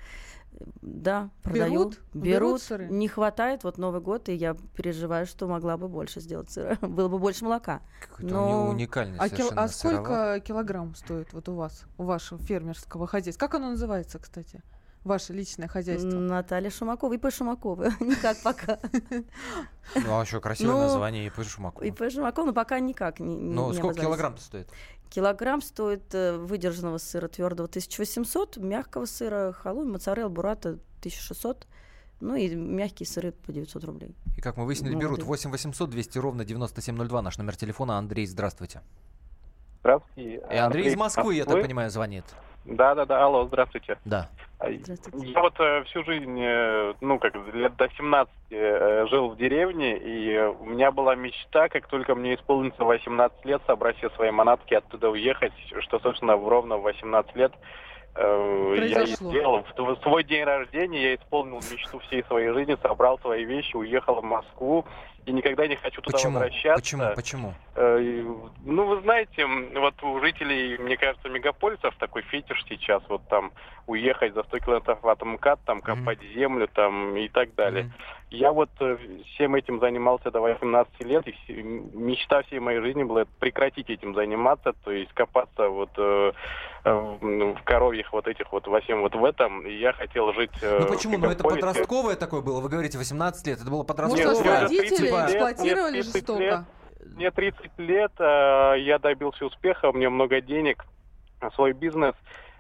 Да, 0.82 1.30
продаю. 1.44 1.74
Берут? 1.74 2.00
Берут. 2.16 2.26
Берут 2.26 2.62
сыры? 2.64 2.88
Не 2.90 3.08
хватает. 3.08 3.64
Вот 3.64 3.78
Новый 3.78 4.02
год, 4.02 4.30
и 4.30 4.34
я 4.34 4.58
переживаю, 4.76 5.28
что 5.28 5.48
могла 5.48 5.78
бы 5.78 5.88
больше 5.90 6.22
сделать 6.22 6.50
сыра. 6.50 6.76
Было 6.82 7.08
бы 7.08 7.20
больше 7.20 7.44
молока. 7.44 7.84
Какой-то 8.02 8.34
Но... 8.34 8.70
уникальный 8.70 9.20
а, 9.20 9.30
кил... 9.30 9.52
а 9.56 9.68
сколько 9.68 10.42
килограмм 10.44 10.96
стоит 10.96 11.32
вот 11.34 11.48
у 11.50 11.54
вас, 11.54 11.86
у 12.00 12.06
вашего 12.06 12.42
фермерского 12.42 13.06
хозяйства? 13.06 13.46
Как 13.46 13.54
оно 13.54 13.70
называется, 13.70 14.18
кстати? 14.18 14.64
Ваше 15.04 15.34
личное 15.34 15.68
хозяйство? 15.68 16.10
Наталья 16.10 16.70
Шумакова, 16.70 17.14
ИП 17.14 17.32
Шумакова. 17.32 17.92
Никак 18.00 18.42
пока. 18.42 18.80
Ну, 19.96 20.20
а 20.20 20.24
еще 20.24 20.40
красивое 20.40 20.74
ну, 20.74 20.80
название 20.80 21.28
ИП 21.28 21.44
Шумакова. 21.44 21.84
ИП 21.84 22.12
Шумакова, 22.12 22.46
но 22.46 22.54
пока 22.54 22.80
никак 22.80 23.20
не 23.20 23.36
Ну, 23.36 23.74
сколько 23.74 24.02
килограмм 24.02 24.38
стоит? 24.38 24.70
Килограмм 25.10 25.62
стоит 25.62 26.14
э, 26.16 26.38
выдержанного 26.38 26.98
сыра 26.98 27.28
твердого 27.28 27.68
1800, 27.68 28.58
мягкого 28.58 29.06
сыра 29.06 29.52
халуй, 29.52 29.86
моцарелла, 29.86 30.30
бурата 30.30 30.70
1600. 31.00 31.68
Ну 32.20 32.36
и 32.36 32.56
мягкие 32.56 33.06
сыры 33.06 33.32
по 33.34 33.52
900 33.52 33.84
рублей. 33.84 34.16
И 34.38 34.42
как 34.42 34.58
мы 34.58 34.66
выяснили, 34.66 34.96
берут 34.96 35.24
8 35.24 35.52
800 35.52 35.90
200 35.90 36.18
ровно 36.18 36.46
9702 36.46 37.22
наш 37.22 37.38
номер 37.38 37.56
телефона. 37.56 37.98
Андрей, 37.98 38.26
здравствуйте. 38.26 38.82
Здравствуйте. 39.82 40.42
И 40.50 40.56
Андрей 40.56 40.88
из 40.88 40.96
Москвы, 40.96 41.36
я 41.36 41.46
так 41.46 41.62
понимаю, 41.62 41.92
звонит. 41.92 42.24
Да, 42.66 42.96
да, 42.96 43.06
да, 43.06 43.26
алло, 43.26 43.46
здравствуйте. 43.46 43.98
Да. 44.06 44.30
А, 44.60 44.70
я 44.70 45.42
вот 45.42 45.60
э, 45.60 45.84
всю 45.84 46.04
жизнь, 46.06 46.40
э, 46.40 46.94
ну, 47.02 47.20
как 47.20 47.36
лет 47.54 47.76
до 47.76 47.90
17 47.90 48.34
э, 48.52 49.06
жил 49.10 49.30
в 49.30 49.38
деревне, 49.38 49.98
и 49.98 50.38
у 50.40 50.66
меня 50.66 50.92
была 50.92 51.16
мечта, 51.16 51.68
как 51.68 51.88
только 51.88 52.16
мне 52.16 52.36
исполнится 52.36 52.86
18 52.86 53.44
лет, 53.46 53.62
собрать 53.68 53.98
все 53.98 54.10
свои 54.12 54.32
манатки, 54.32 54.74
оттуда 54.74 55.10
уехать, 55.10 55.54
что, 55.82 56.00
собственно, 56.00 56.38
в 56.38 56.48
ровно 56.48 56.78
18 56.78 57.36
лет 57.36 57.52
Произошло. 58.14 59.32
Я 59.32 59.32
сделал 59.32 59.66
в 59.76 60.02
свой 60.04 60.24
день 60.24 60.44
рождения, 60.44 61.02
я 61.02 61.16
исполнил 61.16 61.58
мечту 61.72 62.00
всей 62.00 62.24
своей 62.26 62.52
жизни, 62.52 62.78
собрал 62.82 63.18
свои 63.20 63.44
вещи, 63.44 63.76
уехал 63.76 64.22
в 64.22 64.24
Москву 64.24 64.86
и 65.26 65.32
никогда 65.32 65.68
не 65.68 65.76
хочу 65.76 66.02
туда 66.02 66.18
Почему? 66.18 66.34
возвращаться. 66.34 66.82
Почему? 66.82 67.16
Почему? 67.16 67.54
Э, 67.76 68.24
ну, 68.66 68.86
вы 68.86 69.02
знаете, 69.02 69.46
вот 69.46 70.02
у 70.04 70.20
жителей, 70.20 70.78
мне 70.78 70.98
кажется, 70.98 71.30
мегаполисов 71.30 71.96
такой 71.98 72.24
фетиш 72.24 72.64
сейчас, 72.68 73.02
вот 73.08 73.28
там 73.30 73.52
уехать 73.88 74.34
за 74.34 74.44
100 74.44 74.60
километров 74.60 75.04
от 75.04 75.22
МКАД, 75.22 75.60
там 75.66 75.82
копать 75.82 76.20
mm-hmm. 76.20 76.34
землю 76.34 76.68
там 76.74 77.16
и 77.16 77.30
так 77.30 77.56
далее. 77.56 77.86
Mm-hmm. 77.86 78.23
Я 78.34 78.52
вот 78.52 78.72
э, 78.80 78.98
всем 79.36 79.54
этим 79.54 79.80
занимался 79.80 80.32
до 80.32 80.42
18 80.42 81.02
лет, 81.02 81.24
и 81.28 81.62
мечта 81.62 82.42
всей 82.42 82.60
моей 82.60 82.82
жизни 82.82 83.04
была 83.04 83.26
прекратить 83.40 83.92
этим 83.92 84.16
заниматься, 84.16 84.74
то 84.84 84.90
есть 84.90 85.14
копаться 85.14 85.70
вот 85.70 85.92
э, 85.98 86.32
в 86.84 87.64
коровьях 87.64 88.12
вот 88.12 88.28
этих 88.28 88.52
вот 88.52 88.66
во 88.66 88.82
всем 88.82 89.02
вот 89.02 89.14
в 89.14 89.24
этом, 89.24 89.68
и 89.68 89.74
я 89.74 89.94
хотел 89.94 90.34
жить... 90.34 90.50
Ну 90.64 90.88
почему? 90.88 91.20
Ну 91.20 91.30
это 91.30 91.44
подростковое 91.44 92.16
такое 92.16 92.42
было, 92.42 92.60
вы 92.60 92.70
говорите 92.70 92.98
18 92.98 93.46
лет, 93.46 93.62
это 93.62 93.70
было 93.70 93.84
подростковое. 93.84 94.26
Может, 94.26 94.64
родители 94.64 95.10
эксплуатировали 95.10 96.02
жестоко? 96.02 96.40
Лет, 96.40 96.60
мне 97.16 97.30
30 97.30 97.72
лет, 97.78 98.12
э, 98.18 98.76
я 98.80 98.98
добился 98.98 99.46
успеха, 99.46 99.90
у 99.90 99.94
меня 99.94 100.10
много 100.10 100.42
денег, 100.42 100.84
свой 101.54 101.74
бизнес. 101.74 102.16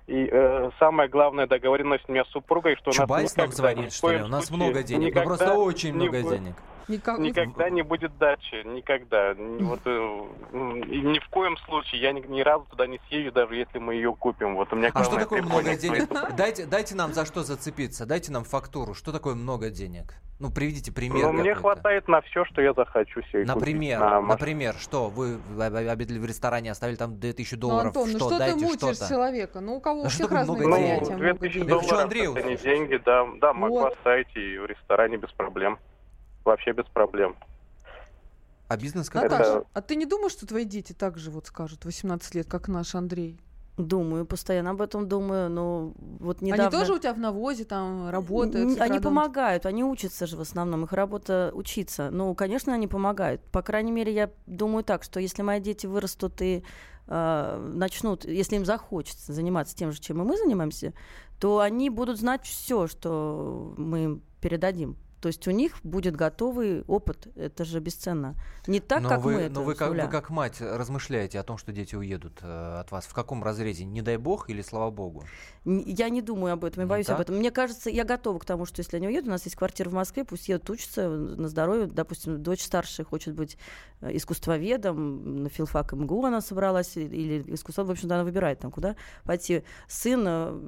И 0.05 0.27
э, 0.29 0.69
самое 0.79 1.07
главное 1.07 1.47
договоренность 1.47 2.03
у 2.07 2.11
меня 2.11 2.25
с 2.25 2.29
супругой, 2.29 2.75
что 2.75 2.91
Чубайс 2.91 3.35
нам 3.37 3.51
звонит, 3.51 3.93
что 3.93 4.11
ли? 4.11 4.21
У 4.21 4.27
нас 4.27 4.51
много 4.51 4.83
денег, 4.83 5.15
ну 5.15 5.23
просто 5.23 5.53
очень 5.53 5.93
много 5.93 6.21
денег. 6.21 6.55
Никак... 6.87 7.19
Никогда 7.19 7.69
не 7.69 7.81
будет 7.81 8.17
дачи, 8.17 8.65
никогда. 8.65 9.33
Вот, 9.35 9.81
э, 9.85 10.23
и 10.87 11.01
ни 11.01 11.19
в 11.19 11.29
коем 11.29 11.57
случае 11.57 12.01
я 12.01 12.11
ни, 12.11 12.21
ни 12.21 12.41
разу 12.41 12.65
туда 12.65 12.87
не 12.87 12.99
съезжу, 13.07 13.31
даже 13.31 13.55
если 13.55 13.79
мы 13.79 13.95
ее 13.95 14.13
купим. 14.13 14.55
Вот 14.55 14.71
у 14.73 14.75
меня 14.75 14.91
а 14.93 15.03
что 15.03 15.17
такое 15.17 15.41
много 15.41 15.75
денег? 15.75 16.09
Дайте, 16.35 16.65
дайте 16.65 16.95
нам 16.95 17.13
за 17.13 17.25
что 17.25 17.43
зацепиться, 17.43 18.05
дайте 18.05 18.31
нам 18.31 18.43
фактуру. 18.43 18.93
Что 18.93 19.11
такое 19.11 19.35
много 19.35 19.69
денег? 19.69 20.15
Ну, 20.39 20.51
приведите 20.51 20.91
пример. 20.91 21.27
Ну, 21.27 21.31
мне 21.31 21.55
хватает 21.55 22.07
на 22.07 22.21
все, 22.21 22.43
что 22.45 22.61
я 22.61 22.73
захочу 22.73 23.21
себе 23.31 23.45
Например, 23.45 23.99
купить. 23.99 24.11
На 24.11 24.21
например, 24.21 24.75
что? 24.77 25.09
Вы 25.09 25.39
обедали 25.57 26.19
в 26.19 26.25
ресторане, 26.25 26.71
оставили 26.71 26.97
там 26.97 27.19
2000 27.19 27.55
долларов. 27.55 27.93
Ну, 27.95 28.01
Антон, 28.01 28.09
что? 28.09 28.19
ну 28.19 28.29
что 28.29 28.39
Дайте 28.39 28.59
ты 28.59 28.65
мучаешь 28.65 28.95
что-то. 28.97 29.09
человека? 29.09 29.59
Ну, 29.61 29.75
у 29.75 29.79
кого 29.79 30.01
у 30.01 30.05
а 30.05 30.09
всех 30.09 30.31
разные 30.31 30.67
много 30.67 30.77
денег. 30.77 31.09
Ну, 31.09 31.17
2000 31.17 31.53
денег. 31.53 31.69
долларов, 31.69 32.11
это 32.11 32.43
не 32.43 32.57
деньги, 32.57 33.01
да, 33.05 33.25
да, 33.39 33.53
могу 33.53 33.79
вот. 33.79 33.93
оставить 33.93 34.35
и 34.35 34.57
в 34.57 34.65
ресторане 34.65 35.17
без 35.17 35.29
проблем. 35.31 35.79
Вообще 36.45 36.73
без 36.73 36.85
проблем. 36.85 37.35
А 38.67 38.77
бизнес 38.77 39.09
как? 39.09 39.23
Наташа, 39.23 39.43
это... 39.43 39.65
а 39.73 39.81
ты 39.81 39.95
не 39.95 40.05
думаешь, 40.05 40.31
что 40.31 40.47
твои 40.47 40.65
дети 40.65 40.93
так 40.93 41.17
же 41.17 41.31
вот 41.31 41.47
скажут 41.47 41.85
18 41.85 42.35
лет, 42.35 42.47
как 42.47 42.67
наш 42.67 42.95
Андрей? 42.95 43.39
Думаю, 43.77 44.27
постоянно 44.27 44.71
об 44.71 44.81
этом 44.81 45.07
думаю, 45.07 45.49
но 45.49 45.93
вот 46.19 46.41
недавно... 46.41 46.67
Они 46.67 46.71
тоже 46.71 46.93
у 46.93 46.99
тебя 46.99 47.13
в 47.13 47.19
навозе 47.19 47.65
там 47.65 48.09
работают? 48.09 48.79
Они 48.79 48.99
помогают, 48.99 49.65
они 49.65 49.83
учатся 49.83 50.27
же 50.27 50.37
в 50.37 50.41
основном, 50.41 50.83
их 50.83 50.93
работа 50.93 51.51
учиться. 51.55 52.09
Ну, 52.11 52.35
конечно, 52.35 52.73
они 52.73 52.87
помогают. 52.87 53.41
По 53.51 53.63
крайней 53.63 53.91
мере, 53.91 54.13
я 54.13 54.29
думаю 54.45 54.83
так, 54.83 55.03
что 55.03 55.19
если 55.19 55.41
мои 55.41 55.59
дети 55.59 55.87
вырастут 55.87 56.39
и 56.43 56.63
э, 57.07 57.71
начнут, 57.73 58.25
если 58.25 58.57
им 58.57 58.65
захочется 58.65 59.33
заниматься 59.33 59.75
тем 59.75 59.91
же, 59.91 59.99
чем 59.99 60.21
и 60.21 60.23
мы 60.23 60.37
занимаемся, 60.37 60.93
то 61.39 61.59
они 61.59 61.89
будут 61.89 62.19
знать 62.19 62.45
все, 62.45 62.85
что 62.85 63.73
мы 63.77 64.03
им 64.03 64.21
передадим. 64.39 64.97
То 65.23 65.27
есть 65.27 65.47
у 65.47 65.51
них 65.51 65.77
будет 65.83 66.17
готовый 66.17 66.83
опыт, 66.83 67.29
это 67.37 67.63
же 67.63 67.79
бесценно. 67.79 68.35
Не 68.67 68.81
так, 68.81 69.01
но 69.01 69.07
как 69.07 69.21
вы, 69.21 69.35
мы 69.35 69.39
это 69.43 69.53
Но 69.53 69.63
вы 69.63 69.73
как, 69.73 69.91
вы 69.91 70.07
как 70.09 70.29
мать 70.29 70.59
размышляете 70.59 71.39
о 71.39 71.43
том, 71.43 71.57
что 71.57 71.71
дети 71.71 71.95
уедут 71.95 72.39
э, 72.41 72.79
от 72.81 72.91
вас. 72.91 73.05
В 73.05 73.13
каком 73.13 73.41
разрезе? 73.41 73.85
Не 73.85 74.01
дай 74.01 74.17
бог 74.17 74.49
или 74.49 74.61
слава 74.61 74.91
богу? 74.91 75.23
Я 75.63 76.09
не 76.09 76.21
думаю 76.21 76.51
об 76.51 76.65
этом, 76.65 76.81
я 76.81 76.87
боюсь 76.87 77.07
ну, 77.07 77.13
об 77.13 77.21
этом. 77.21 77.37
Мне 77.37 77.51
кажется, 77.51 77.89
я 77.89 78.03
готова 78.03 78.37
к 78.37 78.43
тому, 78.43 78.65
что 78.65 78.81
если 78.81 78.97
они 78.97 79.07
уедут, 79.07 79.29
у 79.29 79.31
нас 79.31 79.45
есть 79.45 79.55
квартира 79.55 79.89
в 79.89 79.93
Москве, 79.93 80.25
пусть 80.25 80.49
едут 80.49 80.69
учатся 80.69 81.07
на 81.07 81.47
здоровье. 81.47 81.85
Допустим, 81.85 82.43
дочь 82.43 82.61
старшая 82.61 83.05
хочет 83.05 83.33
быть 83.33 83.57
э, 84.01 84.13
искусствоведом, 84.17 85.43
на 85.43 85.47
филфак 85.47 85.93
МГУ 85.93 86.25
она 86.25 86.41
собралась, 86.41 86.97
или 86.97 87.45
искусство, 87.47 87.85
в 87.85 87.91
общем-то, 87.91 88.13
она 88.15 88.25
выбирает 88.25 88.59
там, 88.59 88.71
куда 88.71 88.97
пойти. 89.23 89.63
Сын 89.87 90.25
э, 90.27 90.59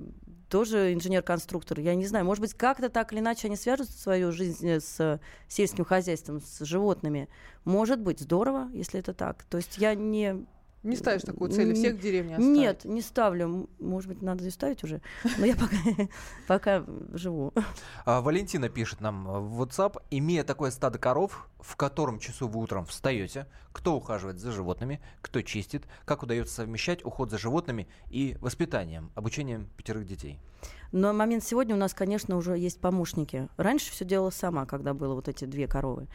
тоже 0.49 0.93
инженер-конструктор. 0.93 1.79
Я 1.79 1.95
не 1.95 2.05
знаю, 2.05 2.25
может 2.25 2.41
быть, 2.41 2.53
как-то 2.53 2.89
так 2.89 3.13
или 3.13 3.19
иначе 3.19 3.47
они 3.47 3.55
свяжут 3.55 3.89
свою 3.89 4.31
жизнь 4.31 4.67
э, 4.67 4.79
с 4.79 5.19
сельским 5.47 5.85
хозяйством, 5.85 6.41
с 6.41 6.63
животными. 6.63 7.29
Может 7.63 7.99
быть, 7.99 8.19
здорово, 8.19 8.69
если 8.73 8.99
это 8.99 9.13
так. 9.13 9.43
То 9.43 9.57
есть 9.57 9.77
я 9.77 9.95
не 9.95 10.45
не 10.85 10.95
ставишь 10.95 11.23
такую 11.23 11.51
цель, 11.51 11.73
всех 11.73 11.99
деревни 11.99 12.33
оставить? 12.33 12.57
Нет, 12.57 12.85
не 12.85 13.01
ставлю. 13.01 13.69
Может 13.79 14.09
быть, 14.09 14.21
надо 14.21 14.45
и 14.45 14.49
ставить 14.49 14.83
уже. 14.83 15.01
Но 15.37 15.45
я 15.45 15.55
пока, 15.55 15.75
пока 16.47 16.85
живу. 17.13 17.53
А, 18.05 18.21
Валентина 18.21 18.69
пишет 18.69 19.01
нам 19.01 19.25
в 19.25 19.61
WhatsApp. 19.61 20.01
Имея 20.11 20.43
такое 20.43 20.71
стадо 20.71 20.99
коров, 20.99 21.49
в 21.59 21.75
котором 21.75 22.19
часу 22.19 22.47
вы 22.47 22.61
утром 22.61 22.85
встаете, 22.85 23.47
кто 23.71 23.95
ухаживает 23.95 24.39
за 24.39 24.51
животными, 24.51 25.01
кто 25.21 25.41
чистит, 25.41 25.85
как 26.05 26.23
удается 26.23 26.55
совмещать 26.55 27.03
уход 27.03 27.31
за 27.31 27.37
животными 27.37 27.87
и 28.09 28.37
воспитанием, 28.39 29.11
обучением 29.15 29.69
пятерых 29.75 30.05
детей? 30.05 30.39
Но 30.91 31.11
момент 31.13 31.43
сегодня 31.43 31.75
у 31.75 31.77
нас, 31.77 31.93
конечно, 31.93 32.37
уже 32.37 32.57
есть 32.57 32.79
помощники. 32.79 33.49
Раньше 33.57 33.91
все 33.91 34.05
делала 34.05 34.29
сама, 34.29 34.65
когда 34.65 34.93
было 34.93 35.13
вот 35.13 35.27
эти 35.27 35.45
две 35.45 35.67
коровы. 35.67 36.07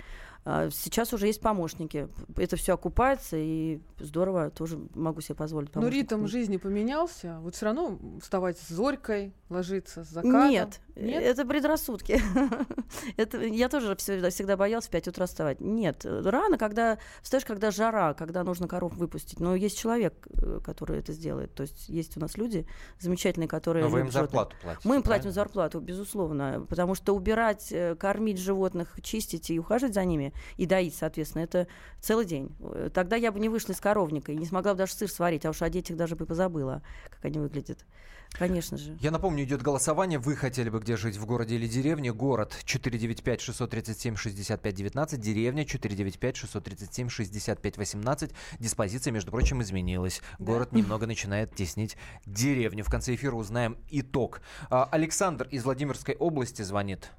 А, 0.45 0.71
сейчас 0.71 1.13
уже 1.13 1.27
есть 1.27 1.41
помощники. 1.41 2.09
Это 2.37 2.57
все 2.57 2.75
окупается, 2.75 3.37
и 3.37 3.81
здорово, 3.99 4.51
тоже 4.51 4.79
могу 4.95 5.21
себе 5.21 5.35
позволить 5.35 5.75
Но 5.75 5.89
ритм 5.89 6.27
жизни 6.27 6.57
поменялся. 6.57 7.39
Вот 7.41 7.55
все 7.55 7.67
равно 7.67 7.99
вставать 8.23 8.59
с 8.59 8.69
зорькой, 8.69 9.35
ложиться 9.51 10.03
с 10.05 10.09
закатом. 10.09 10.51
Нет, 10.51 10.81
Нет? 11.01 11.23
это 11.23 11.45
предрассудки. 11.45 12.21
это, 13.17 13.39
я 13.39 13.69
тоже 13.69 13.97
всегда, 13.97 14.31
всегда 14.31 14.57
боялась 14.57 14.87
в 14.87 14.91
5 14.91 15.09
утра 15.09 15.27
вставать. 15.27 15.61
Нет, 15.61 16.05
рано, 16.05 16.59
когда 16.59 16.99
встаешь, 17.23 17.45
когда 17.45 17.71
жара, 17.71 18.15
когда 18.15 18.45
нужно 18.45 18.69
коров 18.69 18.95
выпустить. 18.95 19.41
Но 19.41 19.55
есть 19.55 19.79
человек, 19.79 20.15
э, 20.31 20.61
который 20.65 20.99
это 20.99 21.13
сделает. 21.13 21.55
То 21.55 21.63
есть 21.63 21.89
есть 21.89 22.17
у 22.17 22.21
нас 22.21 22.37
люди 22.37 22.67
замечательные, 22.99 23.49
которые... 23.49 23.85
Но 23.85 23.91
вы 23.91 24.01
им 24.01 24.11
зарплату 24.11 24.55
платите, 24.61 24.89
Мы 24.89 24.97
им 24.97 25.03
платим 25.03 25.31
зарплату, 25.31 25.81
безусловно. 25.81 26.67
Потому 26.69 26.95
что 26.95 27.15
убирать, 27.15 27.69
э, 27.71 27.95
кормить 27.97 28.39
животных, 28.39 28.97
чистить 29.03 29.51
и 29.51 29.59
ухаживать 29.59 29.95
за 29.95 30.05
ними 30.05 30.33
и 30.57 30.67
доить, 30.67 30.95
соответственно, 30.95 31.43
это 31.43 31.67
целый 32.01 32.25
день. 32.25 32.55
Э, 32.61 32.91
тогда 32.93 33.17
я 33.17 33.33
бы 33.33 33.41
не 33.41 33.49
вышла 33.49 33.73
из 33.73 33.81
коровника 33.81 34.33
и 34.33 34.37
не 34.37 34.47
смогла 34.47 34.73
бы 34.73 34.79
даже 34.79 34.93
сыр 34.93 35.11
сварить, 35.11 35.47
а 35.47 35.51
уж 35.51 35.63
о 35.63 35.71
детях 35.71 35.97
даже 35.97 36.17
бы 36.17 36.27
позабыла, 36.27 36.83
как 37.11 37.25
они 37.25 37.39
выглядят. 37.39 37.85
Конечно 38.33 38.77
же. 38.79 38.97
Я 39.01 39.11
напомню, 39.11 39.43
идет 39.45 39.61
голосование. 39.63 40.19
Вы 40.19 40.35
хотели 40.37 40.71
бы 40.71 40.81
где 40.81 40.97
жить, 40.97 41.17
в 41.17 41.27
городе 41.27 41.57
или 41.57 41.67
деревне? 41.67 42.13
Город 42.13 42.57
495-637-65-19, 42.65 45.17
деревня 45.17 45.65
495-637-65-18. 45.65 48.33
Диспозиция, 48.59 49.13
между 49.13 49.31
прочим, 49.31 49.61
изменилась. 49.63 50.23
Город 50.39 50.71
да. 50.73 50.79
немного 50.79 51.07
начинает 51.07 51.55
теснить 51.55 51.99
деревню. 52.25 52.85
В 52.85 52.91
конце 52.91 53.15
эфира 53.15 53.35
узнаем 53.35 53.77
итог. 53.91 54.41
А, 54.71 54.89
Александр 54.91 55.47
из 55.51 55.65
Владимирской 55.65 56.17
области 56.17 56.63
звонит. 56.63 57.11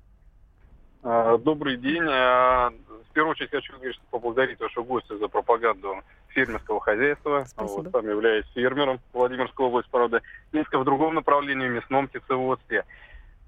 А, 1.03 1.37
добрый 1.37 1.77
день. 1.77 2.01
А, 2.03 2.71
в 3.09 3.13
первую 3.13 3.31
очередь 3.31 3.51
хочу 3.51 3.77
конечно, 3.77 4.01
поблагодарить 4.09 4.59
вашего 4.59 4.85
гостя 4.85 5.17
за 5.17 5.27
пропаганду 5.27 6.01
фермерского 6.31 6.79
хозяйства. 6.79 7.45
Спасибо. 7.47 7.83
Вот, 7.83 7.91
сам 7.91 8.09
являюсь 8.09 8.45
фермером 8.53 8.99
Владимирской 9.13 9.65
области, 9.65 9.89
правда, 9.89 10.21
несколько 10.51 10.79
в 10.79 10.85
другом 10.85 11.15
направлении, 11.15 11.67
в 11.67 11.71
мясном 11.71 12.07
птицеводстве. 12.07 12.85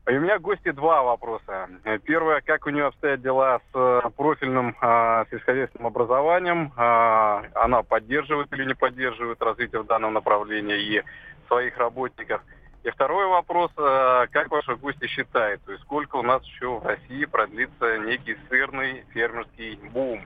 И 0.05 0.17
у 0.17 0.19
меня 0.19 0.37
гости 0.37 0.71
два 0.71 1.01
вопроса. 1.01 1.69
Первое, 2.03 2.41
как 2.41 2.65
у 2.65 2.69
нее 2.69 2.87
обстоят 2.87 3.21
дела 3.21 3.61
с 3.71 4.11
профильным 4.17 4.75
а, 4.81 5.25
сельскохозяйственным 5.31 5.87
образованием? 5.87 6.73
А, 6.75 7.45
она 7.55 7.83
поддерживает 7.83 8.51
или 8.51 8.65
не 8.65 8.75
поддерживает 8.75 9.41
развитие 9.41 9.81
в 9.81 9.87
данном 9.87 10.13
направлении 10.13 10.97
и 10.97 11.03
своих 11.47 11.77
работников? 11.77 12.41
И 12.83 12.89
второй 12.89 13.27
вопрос, 13.27 13.71
э, 13.77 14.27
как 14.31 14.51
ваши 14.51 14.75
гости 14.75 15.07
считают, 15.07 15.63
то 15.63 15.71
есть 15.71 15.85
сколько 15.85 16.17
у 16.17 16.21
нас 16.21 16.43
еще 16.43 16.79
в 16.79 16.85
России 16.85 17.23
продлится 17.23 17.97
некий 17.99 18.37
сырный 18.49 19.05
фермерский 19.13 19.79
бум? 19.93 20.21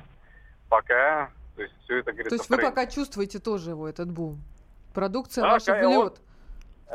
Пока, 0.67 1.29
то 1.57 1.63
есть 1.63 1.73
все 1.83 1.97
это 1.97 2.11
говорится 2.11 2.29
То 2.29 2.35
есть 2.35 2.49
вы 2.49 2.57
пока 2.57 2.85
чувствуете 2.85 3.39
тоже 3.39 3.71
его, 3.71 3.89
этот 3.89 4.11
бум? 4.11 4.41
Продукция 4.93 5.41
да, 5.41 5.51
ваша 5.51 5.73
в 5.73 5.81
лед? 5.81 5.95
Вот, 5.95 6.21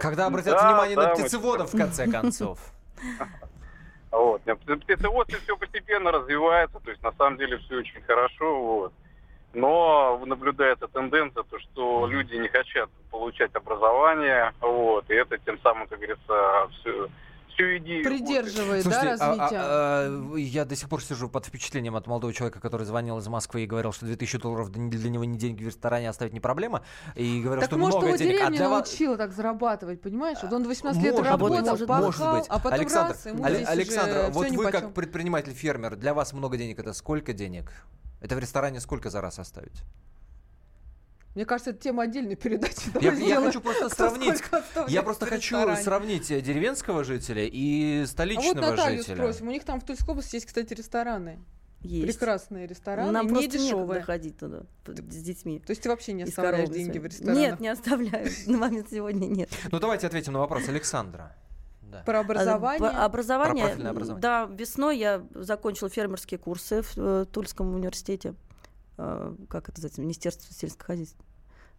Когда 0.01 0.27
обратят 0.27 0.55
да, 0.55 0.69
внимание 0.69 0.97
да, 0.97 1.09
на 1.09 1.15
птицеводов, 1.15 1.75
в 1.75 1.77
конце 1.77 2.07
концов. 2.11 2.59
Вот. 4.13 4.43
Птицеводство 4.43 5.39
все 5.41 5.57
постепенно 5.57 6.13
развивается, 6.13 6.79
то 6.79 6.91
есть 6.91 7.03
на 7.03 7.13
самом 7.13 7.39
деле 7.39 7.59
все 7.59 7.79
очень 7.79 8.01
хорошо. 8.03 8.63
Вот 8.63 8.93
но 9.55 10.19
наблюдается 10.25 10.89
тенденция, 10.89 11.43
то, 11.43 11.59
что 11.59 12.07
люди 12.07 12.37
не 12.37 12.49
хотят 12.49 12.89
получать 13.11 13.55
образование, 13.55 14.55
вот, 14.61 15.11
и 15.11 15.15
это 15.15 15.37
тем 15.39 15.61
самым, 15.61 15.87
как 15.89 15.99
говорится, 15.99 16.69
все, 16.71 17.09
всю 17.55 17.79
идею. 17.79 18.05
Придерживает, 18.05 18.83
Слушайте, 18.83 19.17
да, 19.17 19.27
развитие? 19.29 19.61
А, 19.61 19.63
а, 19.63 20.33
а, 20.35 20.37
я 20.37 20.65
до 20.65 20.77
сих 20.77 20.89
пор 20.89 21.03
сижу 21.03 21.29
под 21.29 21.47
впечатлением 21.47 21.97
от 21.97 22.07
молодого 22.07 22.33
человека, 22.33 22.61
который 22.61 22.87
звонил 22.87 23.19
из 23.19 23.29
Москвы 23.29 23.65
и 23.65 23.67
говорил, 23.67 23.93
что 23.93 24.07
2000 24.07 24.39
долларов 24.39 24.71
для 24.71 25.11
него 25.11 25.25
не 25.25 25.39
деньги 25.39 25.65
в 25.65 25.67
ресторане 25.67 26.09
оставить 26.09 26.33
не 26.33 26.41
проблема. 26.41 26.83
И 27.15 27.41
говорил, 27.41 27.61
так 27.61 27.71
что 27.71 27.79
может, 27.79 27.97
много 27.97 28.09
его 28.09 28.17
денег. 28.17 28.33
деревня 28.33 28.55
а 28.55 28.59
для 28.59 28.69
научила 28.69 29.17
так 29.17 29.33
зарабатывать, 29.33 30.01
понимаешь? 30.01 30.39
Вот 30.43 30.53
он 30.53 30.67
18 30.67 31.01
может, 31.01 31.17
лет 31.17 31.27
работал, 31.27 31.59
может, 31.59 31.87
пахал, 31.87 32.05
может 32.05 32.41
быть. 32.41 32.47
а 32.49 32.59
потом 32.59 32.73
Александр, 32.73 33.13
раз, 33.13 33.27
ему 33.27 33.45
Александр, 33.45 34.31
вот 34.31 34.51
вы 34.51 34.71
как 34.71 34.95
предприниматель-фермер, 34.95 35.97
для 35.97 36.15
вас 36.15 36.33
много 36.33 36.57
денег 36.57 36.79
это 36.79 36.93
сколько 36.93 37.33
денег? 37.33 37.73
Это 38.21 38.37
в 38.37 38.39
ресторане 38.39 38.81
сколько 38.81 39.11
за 39.11 39.21
раз 39.21 39.39
оставить? 39.39 39.83
Мне 41.35 41.47
кажется, 41.47 41.71
это 41.71 41.81
тема 41.81 42.03
отдельной 42.03 42.37
передачи. 42.37 42.91
Я, 43.01 43.13
я 43.13 43.41
хочу 43.41 43.61
просто 43.61 43.89
сравнить. 43.95 44.43
Я 44.89 45.03
просто 45.03 45.27
хочу 45.27 45.57
сравнить 45.77 46.31
э, 46.31 46.41
деревенского 46.41 47.05
жителя 47.05 47.49
и 47.51 48.05
столичного 48.07 48.51
а 48.51 48.55
вот 48.55 48.71
Наталью 48.77 48.99
жителя. 48.99 49.17
спросим. 49.17 49.49
У 49.49 49.51
них 49.51 49.65
там 49.65 49.81
в 49.81 49.85
Тульской 49.85 50.13
области 50.13 50.37
есть, 50.37 50.47
кстати, 50.47 50.75
рестораны. 50.75 51.39
Есть. 51.81 52.07
Прекрасные 52.07 52.69
рестораны, 52.69 53.11
Нам 53.11 53.27
не 53.33 53.49
дешевые. 53.49 54.03
ходить 54.03 54.39
туда 54.39 54.63
с 54.87 55.23
детьми. 55.23 55.59
То 55.59 55.73
есть 55.73 55.83
ты 55.83 55.89
вообще 55.89 56.13
не 56.13 56.23
оставляешь 56.23 56.69
деньги 56.69 56.99
в 56.99 57.07
ресторанах? 57.07 57.43
Нет, 57.43 57.61
не 57.61 57.69
оставляю. 57.69 58.29
На 58.47 58.59
момент 58.59 58.87
сегодня 58.91 59.27
нет. 59.27 59.51
Ну 59.71 59.81
давайте 59.81 60.07
ответим 60.07 60.35
на 60.35 60.39
вопрос 60.39 60.69
Александра. 60.69 61.35
Да. 61.83 62.03
Про 62.07 62.21
образование. 62.21 62.79
По 62.79 63.05
образование. 63.05 63.69
Про 63.77 63.91
образование. 63.91 64.23
Да, 64.23 64.49
весной 64.49 64.99
я 64.99 65.27
закончила 65.35 65.91
фермерские 65.91 66.39
курсы 66.39 66.83
в 66.83 66.93
э, 66.97 67.27
Тульском 67.33 67.75
университете. 67.75 68.35
Э, 68.99 69.35
как 69.49 69.69
это 69.69 69.79
называется? 69.79 70.01
Министерство 70.01 70.53
сельского 70.53 70.87
хозяйства 70.87 71.25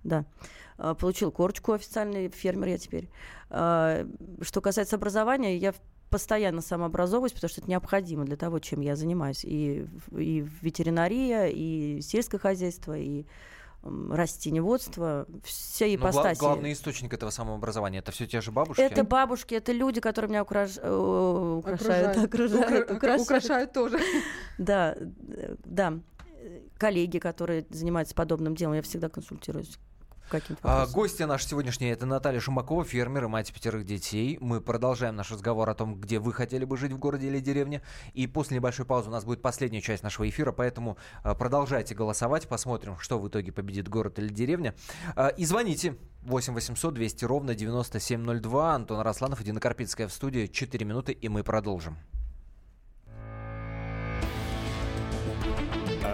да. 0.03 0.25
А, 0.77 0.93
получил 0.95 1.31
корочку 1.31 1.73
официальный 1.73 2.29
фермер 2.29 2.69
я 2.69 2.77
теперь. 2.77 3.09
А, 3.49 4.05
что 4.41 4.61
касается 4.61 4.95
образования, 4.95 5.57
я 5.57 5.73
постоянно 6.09 6.61
самообразовываюсь, 6.61 7.33
потому 7.33 7.49
что 7.49 7.61
это 7.61 7.69
необходимо 7.69 8.25
для 8.25 8.35
того, 8.35 8.59
чем 8.59 8.81
я 8.81 8.95
занимаюсь. 8.95 9.43
И, 9.43 9.87
и 10.11 10.47
ветеринария, 10.61 11.47
и 11.47 12.01
сельское 12.01 12.37
хозяйство, 12.37 12.95
и 12.97 13.25
растениеводство, 13.83 15.27
все 15.43 15.93
ипостаси. 15.93 16.39
Гла- 16.39 16.51
главный 16.51 16.71
источник 16.71 17.13
этого 17.13 17.31
самообразования 17.31 17.99
это 17.99 18.11
все 18.11 18.25
те 18.25 18.39
же 18.39 18.51
бабушки? 18.51 18.79
Это 18.79 19.03
бабушки, 19.03 19.55
это 19.55 19.73
люди, 19.73 19.99
которые 19.99 20.29
меня 20.29 20.43
украш... 20.43 20.77
Э, 20.77 21.55
украшают. 21.57 22.17
Окружают. 22.23 22.85
Укра... 22.85 22.95
Украшают. 22.95 23.21
украшают 23.21 23.73
тоже. 23.73 23.99
Да, 24.57 24.95
да. 25.65 25.99
Коллеги, 26.83 27.17
которые 27.17 27.65
занимаются 27.69 28.13
подобным 28.13 28.57
делом, 28.57 28.73
я 28.73 28.81
всегда 28.81 29.07
консультируюсь 29.07 29.79
а, 30.63 30.85
Гостья 30.87 31.27
наша 31.27 31.47
сегодняшняя 31.47 31.93
это 31.93 32.05
Наталья 32.05 32.41
Шумакова, 32.41 32.83
фермер 32.83 33.23
и 33.23 33.27
мать 33.27 33.53
пятерых 33.53 33.85
детей. 33.85 34.37
Мы 34.41 34.59
продолжаем 34.59 35.15
наш 35.15 35.31
разговор 35.31 35.69
о 35.69 35.75
том, 35.75 35.95
где 35.95 36.19
вы 36.19 36.33
хотели 36.33 36.65
бы 36.65 36.75
жить 36.75 36.91
в 36.91 36.97
городе 36.97 37.27
или 37.27 37.39
деревне. 37.39 37.83
И 38.13 38.27
после 38.27 38.57
небольшой 38.57 38.85
паузы 38.85 39.07
у 39.07 39.11
нас 39.13 39.23
будет 39.23 39.41
последняя 39.41 39.79
часть 39.79 40.03
нашего 40.03 40.27
эфира, 40.27 40.51
поэтому 40.51 40.97
а, 41.23 41.35
продолжайте 41.35 41.95
голосовать, 41.95 42.49
посмотрим, 42.49 42.99
что 42.99 43.17
в 43.17 43.29
итоге 43.29 43.53
победит 43.53 43.87
город 43.87 44.19
или 44.19 44.27
деревня. 44.27 44.75
А, 45.15 45.29
и 45.29 45.45
звоните 45.45 45.95
8 46.23 46.53
800 46.53 46.93
200 46.95 47.23
ровно 47.23 47.55
9702. 47.55 48.75
Антон 48.75 48.99
Росланов 48.99 49.39
и 49.39 49.45
Дина 49.45 49.61
Карпицкая 49.61 50.09
в 50.09 50.11
студии. 50.11 50.47
4 50.47 50.85
минуты, 50.85 51.13
и 51.13 51.29
мы 51.29 51.45
продолжим. 51.45 51.95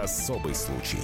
Особый 0.02 0.54
случай. 0.54 0.96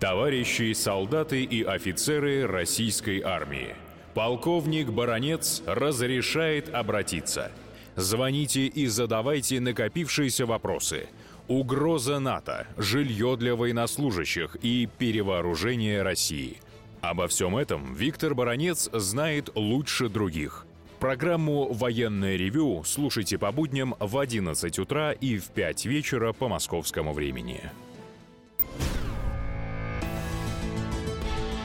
Товарищи 0.00 0.72
солдаты 0.72 1.44
и 1.44 1.62
офицеры 1.62 2.48
российской 2.48 3.20
армии. 3.20 3.76
Полковник 4.14 4.88
Баронец 4.90 5.62
разрешает 5.64 6.74
обратиться. 6.74 7.52
Звоните 7.94 8.66
и 8.66 8.88
задавайте 8.88 9.60
накопившиеся 9.60 10.44
вопросы. 10.44 11.06
Угроза 11.46 12.18
НАТО, 12.18 12.66
жилье 12.76 13.36
для 13.36 13.54
военнослужащих 13.54 14.56
и 14.60 14.88
перевооружение 14.98 16.02
России. 16.02 16.56
Обо 17.00 17.28
всем 17.28 17.56
этом 17.56 17.94
Виктор 17.94 18.34
Баронец 18.34 18.90
знает 18.92 19.50
лучше 19.54 20.08
других. 20.08 20.66
Программу 21.02 21.66
«Военное 21.72 22.36
ревю» 22.36 22.84
слушайте 22.84 23.36
по 23.36 23.50
будням 23.50 23.96
в 23.98 24.16
11 24.16 24.78
утра 24.78 25.10
и 25.10 25.36
в 25.36 25.48
5 25.48 25.86
вечера 25.86 26.32
по 26.32 26.46
московскому 26.46 27.12
времени. 27.12 27.60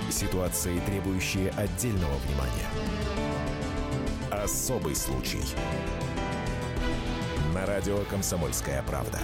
Ситуации, 0.10 0.80
требующие 0.88 1.52
отдельного 1.52 2.16
внимания. 2.26 2.68
Особый 4.32 4.96
случай. 4.96 5.44
На 7.54 7.68
радио 7.68 8.00
«Комсомольская 8.10 8.82
правда». 8.82 9.20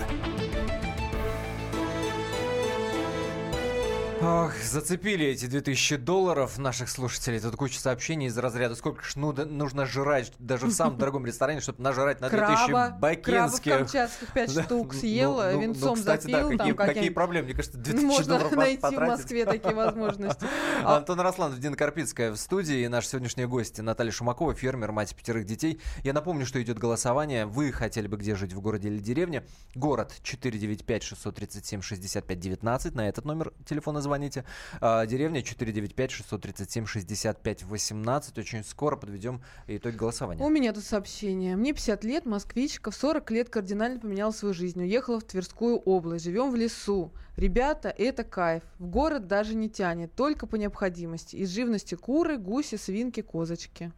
Ох, 4.25 4.55
зацепили 4.55 5.25
эти 5.25 5.47
2000 5.47 5.97
долларов 5.97 6.57
наших 6.57 6.89
слушателей. 6.89 7.41
Тут 7.41 7.57
куча 7.57 7.77
сообщений 7.77 8.27
из 8.27 8.38
разряда, 8.38 8.73
сколько 8.75 9.03
ж 9.03 9.17
ну, 9.17 9.33
нужно 9.33 9.86
жрать 9.86 10.31
даже 10.39 10.67
в 10.67 10.71
самом 10.71 10.97
дорогом 10.97 11.25
ресторане, 11.25 11.59
чтобы 11.59 11.83
нажрать 11.83 12.21
на 12.21 12.29
2000 12.29 12.67
краба, 12.67 12.95
бакинских. 12.97 13.63
Крабов 13.63 13.91
камчатских 13.91 14.31
5 14.33 14.51
штук 14.63 14.93
съела, 14.93 15.49
ну, 15.51 15.57
ну, 15.57 15.62
венцом 15.62 15.89
ну, 15.89 15.95
кстати, 15.95 16.23
запил. 16.23 16.51
Да, 16.51 16.57
какие, 16.57 16.73
там, 16.73 16.88
какие 16.88 17.09
проблемы? 17.09 17.47
Мне 17.47 17.55
кажется, 17.55 17.77
2000 17.77 18.05
Можно 18.05 18.38
долларов 18.38 18.55
найти 18.55 18.81
потратить. 18.81 18.97
в 18.97 19.07
Москве 19.09 19.45
такие 19.45 19.75
возможности. 19.75 20.47
Антон 20.86 21.19
Росланов, 21.19 21.59
Дина 21.59 21.75
Карпицкая 21.75 22.31
в 22.31 22.38
студии. 22.38 22.83
И 22.83 22.88
наши 22.88 23.09
сегодняшние 23.09 23.49
гости 23.49 23.81
Наталья 23.81 24.12
Шумакова, 24.12 24.53
фермер, 24.53 24.93
мать 24.93 25.13
пятерых 25.13 25.45
детей. 25.45 25.81
Я 26.03 26.13
напомню, 26.13 26.45
что 26.45 26.62
идет 26.62 26.79
голосование. 26.79 27.45
Вы 27.45 27.73
хотели 27.73 28.07
бы 28.07 28.15
где 28.15 28.36
жить, 28.36 28.53
в 28.53 28.62
городе 28.62 28.88
или 28.88 28.99
деревне? 28.99 29.43
Город 29.75 30.13
495-637-65-19. 30.23 32.95
На 32.95 33.09
этот 33.09 33.25
номер 33.25 33.51
телефона 33.65 33.99
звоните. 33.99 34.12
А, 34.13 35.02
а, 35.02 35.06
деревня 35.06 35.41
495-637-65-18. 35.41 38.39
Очень 38.39 38.63
скоро 38.63 38.95
подведем 38.95 39.41
итоги 39.67 39.95
голосования. 39.95 40.43
У 40.43 40.49
меня 40.49 40.73
тут 40.73 40.84
сообщение. 40.84 41.56
Мне 41.56 41.73
50 41.73 42.04
лет, 42.04 42.26
москвичка, 42.26 42.89
в 42.91 42.95
40 42.95 43.32
лет 43.32 43.49
кардинально 43.49 43.99
поменяла 43.99 44.32
свою 44.32 44.54
жизнь. 44.54 44.82
Уехала 44.82 45.19
в 45.19 45.23
Тверскую 45.23 45.78
область, 45.78 46.26
живем 46.26 46.52
в 46.52 46.56
лесу. 46.56 47.12
Ребята, 47.38 47.89
это 47.89 48.23
кайф. 48.23 48.63
В 48.80 48.88
город 48.88 49.28
даже 49.28 49.56
не 49.56 49.69
тянет, 49.69 50.13
только 50.13 50.47
по 50.47 50.56
необходимости. 50.56 51.36
Из 51.36 51.49
живности 51.49 51.95
куры, 51.95 52.38
гуси, 52.38 52.76
свинки, 52.76 53.21
козочки. 53.21 53.91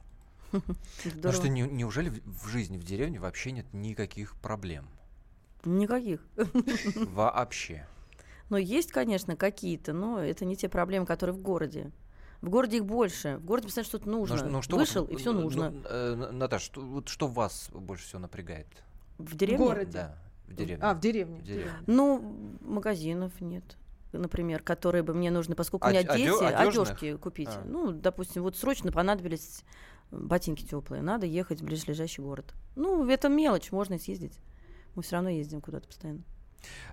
А 1.24 1.32
что, 1.32 1.50
не, 1.50 1.62
неужели 1.62 2.12
в 2.26 2.48
жизни 2.48 2.78
в 2.78 2.84
деревне 2.84 3.20
вообще 3.20 3.52
нет 3.52 3.66
никаких 3.74 4.36
проблем? 4.38 4.88
Никаких. 5.66 6.22
Вообще. 6.96 7.86
Но 8.50 8.58
есть, 8.58 8.92
конечно, 8.92 9.36
какие-то, 9.36 9.94
но 9.94 10.20
это 10.20 10.46
не 10.46 10.56
те 10.56 10.70
проблемы, 10.70 11.06
которые 11.06 11.36
в 11.36 11.40
городе. 11.40 11.92
В 12.42 12.50
городе 12.50 12.78
их 12.78 12.86
больше. 12.86 13.38
В 13.38 13.46
городе 13.46 13.68
постоянно 13.68 13.88
что-то 13.88 14.10
нужно. 14.10 14.44
Ну, 14.44 14.50
ну, 14.50 14.62
что 14.62 14.78
Вышел, 14.78 15.04
вас, 15.06 15.14
и 15.14 15.16
все 15.16 15.32
ну, 15.34 15.42
нужно. 15.42 15.72
Ну, 15.72 15.82
э, 15.86 16.32
Наташа, 16.32 16.66
что, 16.66 16.82
вот, 16.82 17.10
что 17.10 17.28
вас 17.28 17.70
больше 17.74 18.06
всего 18.06 18.20
напрягает? 18.20 18.68
В 19.18 19.36
деревне? 19.36 19.66
В 19.66 19.68
городе. 19.68 19.92
Да, 19.92 20.16
в 20.48 20.54
деревне. 20.54 20.84
А, 20.84 20.94
в 20.94 21.00
деревне. 21.00 21.40
В 21.40 21.44
деревне. 21.44 21.72
Ну, 21.88 22.58
магазинов 22.62 23.40
нет 23.42 23.78
например, 24.18 24.62
которые 24.62 25.04
бы 25.04 25.14
мне 25.14 25.30
нужны, 25.30 25.56
поскольку 25.56 25.88
у 25.88 25.90
меня 25.90 26.04
дети, 26.04 26.42
одежки 26.42 27.18
купить. 27.18 27.50
А. 27.50 27.64
Ну, 27.66 27.92
допустим, 27.92 28.44
вот 28.44 28.56
срочно 28.56 28.92
понадобились 28.92 29.64
ботинки 30.12 30.64
теплые, 30.64 31.02
надо 31.02 31.26
ехать 31.26 31.62
в 31.62 31.66
ближайший 31.66 32.24
город. 32.24 32.54
Ну, 32.76 33.08
это 33.10 33.30
мелочь, 33.30 33.72
можно 33.72 33.98
съездить. 33.98 34.40
Мы 34.96 35.04
все 35.04 35.18
равно 35.18 35.30
ездим 35.30 35.62
куда-то 35.62 35.88
постоянно. 35.88 36.24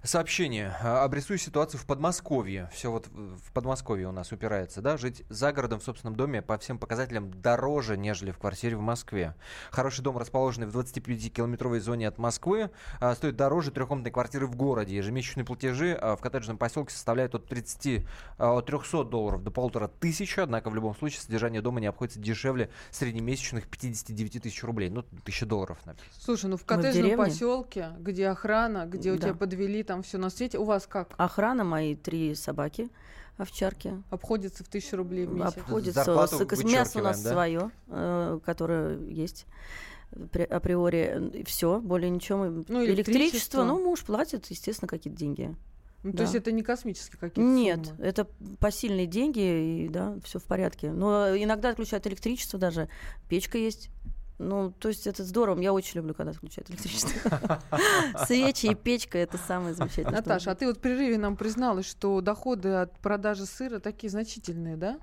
Сообщение. 0.05 0.77
А, 0.83 1.05
обрисую 1.05 1.39
ситуацию 1.39 1.81
в 1.81 1.87
Подмосковье. 1.87 2.69
Все 2.73 2.91
вот 2.91 3.07
в 3.07 3.53
Подмосковье 3.53 4.09
у 4.09 4.13
нас 4.13 4.33
упирается, 4.33 4.81
да? 4.81 4.97
Жить 4.97 5.23
за 5.29 5.53
городом 5.53 5.79
в 5.79 5.85
собственном 5.85 6.17
доме 6.17 6.43
по 6.43 6.59
всем 6.59 6.79
показателям 6.79 7.31
дороже, 7.41 7.97
нежели 7.97 8.33
в 8.33 8.39
квартире 8.39 8.77
в 8.77 8.81
Москве. 8.81 9.37
Хороший 9.71 10.03
дом, 10.03 10.19
расположенный 10.19 10.67
в 10.67 10.77
25-километровой 10.77 11.79
зоне 11.79 12.09
от 12.09 12.19
Москвы, 12.19 12.71
а, 12.99 13.15
стоит 13.15 13.37
дороже 13.37 13.71
трехкомнатной 13.71 14.11
квартиры 14.11 14.49
в 14.49 14.57
городе. 14.57 14.97
Ежемесячные 14.97 15.45
платежи 15.45 15.93
а, 15.93 16.17
в 16.17 16.21
коттеджном 16.21 16.59
поселке 16.59 16.93
составляют 16.93 17.37
от 17.37 17.47
30, 17.47 18.05
от 18.39 18.67
300 18.67 19.05
долларов 19.05 19.45
до 19.45 19.53
полутора 19.53 19.87
тысяч, 19.87 20.37
однако 20.37 20.69
в 20.69 20.75
любом 20.75 20.97
случае 20.97 21.21
содержание 21.21 21.63
дома 21.63 21.81
не 21.81 21.87
обходится 21.87 22.19
дешевле 22.19 22.71
среднемесячных 22.91 23.69
59 23.69 24.43
тысяч 24.43 24.65
рублей. 24.65 24.91
Ну, 24.91 25.05
тысяча 25.25 25.47
долларов 25.47 25.79
написано. 25.87 26.13
Слушай, 26.19 26.47
ну 26.47 26.57
в 26.57 26.65
коттеджном 26.65 27.17
поселке, 27.17 27.91
где 28.01 28.27
охрана, 28.29 28.87
где 28.87 29.11
да. 29.11 29.17
у 29.17 29.19
тебя 29.19 29.35
под 29.35 29.53
подвели 29.62 29.83
там 29.83 30.03
все 30.03 30.18
на 30.18 30.31
свете. 30.31 30.59
У 30.59 30.64
вас 30.64 30.87
как? 30.87 31.14
Охрана, 31.16 31.64
мои 31.64 31.94
три 31.94 32.35
собаки 32.35 32.88
овчарки. 33.38 34.03
Обходится 34.11 34.62
в 34.62 34.68
тысячу 34.68 34.96
рублей 34.96 35.27
в 35.27 35.33
месяц. 35.33 35.57
Обходится. 35.57 36.05
С, 36.05 36.64
мясо 36.64 36.98
у 36.98 37.03
нас 37.03 37.22
да? 37.22 37.31
свое, 37.31 37.70
э, 37.88 38.40
которое 38.44 38.98
есть 39.09 39.46
априори 40.51 41.42
все, 41.46 41.81
более 41.81 42.11
ничего. 42.11 42.44
Ну, 42.44 42.85
электричество, 42.85 43.12
электричество, 43.12 43.64
ну, 43.64 43.83
муж 43.83 44.05
платит, 44.05 44.46
естественно, 44.51 44.88
какие-то 44.88 45.18
деньги. 45.18 45.57
Ну, 46.03 46.11
Да. 46.11 46.18
То 46.18 46.22
есть 46.25 46.35
это 46.35 46.53
не 46.53 46.62
космические 46.62 47.18
какие-то 47.18 47.40
Нет, 47.40 47.87
суммы? 47.87 48.05
это 48.05 48.27
посильные 48.61 49.07
деньги, 49.07 49.85
и 49.85 49.88
да, 49.88 50.18
все 50.22 50.38
в 50.38 50.44
порядке. 50.44 50.92
Но 50.92 51.35
иногда 51.35 51.70
отключают 51.70 52.07
электричество 52.07 52.59
даже, 52.59 52.88
печка 53.29 53.57
есть. 53.57 53.88
Ну, 54.43 54.73
то 54.73 54.89
есть 54.89 55.07
это 55.07 55.25
здорово. 55.25 55.61
Я 55.61 55.73
очень 55.73 55.99
люблю, 55.99 56.15
когда 56.15 56.33
отключают 56.33 56.71
электричество. 56.71 57.61
Свечи 58.27 58.67
и 58.67 58.75
печка 58.75 59.19
это 59.19 59.39
самое 59.39 59.75
замечательное. 59.75 60.19
Наташа, 60.19 60.51
а 60.51 60.55
ты 60.55 60.67
вот 60.67 60.79
в 60.79 60.81
прерыве 60.81 61.17
нам 61.19 61.37
призналась, 61.37 61.87
что 61.87 62.21
доходы 62.21 62.71
от 62.71 62.99
продажи 62.99 63.47
сыра 63.47 63.79
такие 63.79 64.11
значительные, 64.11 64.77
да? 64.77 64.99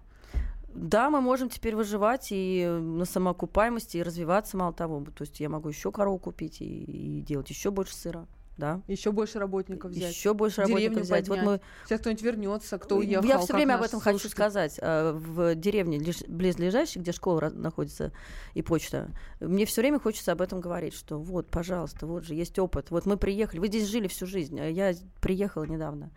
Да, 0.73 1.09
мы 1.09 1.21
можем 1.21 1.49
теперь 1.49 1.75
выживать 1.75 2.27
и 2.31 2.65
на 2.67 3.05
самоокупаемости, 3.05 3.97
и 3.97 4.03
развиваться, 4.03 4.55
мало 4.57 4.73
того. 4.73 5.03
То 5.15 5.23
есть 5.23 5.39
я 5.39 5.49
могу 5.49 5.69
еще 5.69 5.91
корову 5.91 6.19
купить 6.19 6.61
и, 6.61 6.83
и 6.83 7.21
делать 7.21 7.49
еще 7.49 7.71
больше 7.71 7.95
сыра. 7.95 8.27
Да. 8.59 8.81
Еще 8.87 9.13
больше 9.13 9.39
работников 9.39 9.91
взять. 9.91 10.13
Еще 10.13 10.33
больше 10.33 10.57
Деревню 10.57 10.75
работников 10.75 11.03
взять. 11.05 11.29
Вот 11.29 11.39
мы 11.41 11.61
Сейчас 11.85 12.01
кто-нибудь 12.01 12.23
вернется, 12.23 12.77
кто 12.77 12.97
уехал. 12.97 13.25
Я 13.25 13.39
все 13.39 13.53
время 13.53 13.75
об 13.75 13.83
этом 13.83 14.01
хочу 14.01 14.19
слушатель. 14.19 14.31
сказать. 14.31 14.79
А, 14.81 15.13
В 15.13 15.55
деревне 15.55 15.99
близлежащей, 16.27 16.99
где 16.99 17.13
школа 17.13 17.49
находится 17.53 18.11
и 18.53 18.61
почта, 18.61 19.11
мне 19.39 19.65
все 19.65 19.81
время 19.81 19.99
хочется 19.99 20.33
об 20.33 20.41
этом 20.41 20.59
говорить, 20.59 20.93
что 20.93 21.17
вот, 21.19 21.49
пожалуйста, 21.49 22.05
вот 22.05 22.25
же 22.25 22.35
есть 22.35 22.59
опыт. 22.59 22.91
Вот 22.91 23.05
мы 23.05 23.15
приехали, 23.15 23.59
вы 23.59 23.67
здесь 23.67 23.87
жили 23.87 24.07
всю 24.09 24.25
жизнь, 24.25 24.59
а 24.59 24.67
я 24.67 24.93
приехала 25.21 25.63
недавно. 25.63 26.11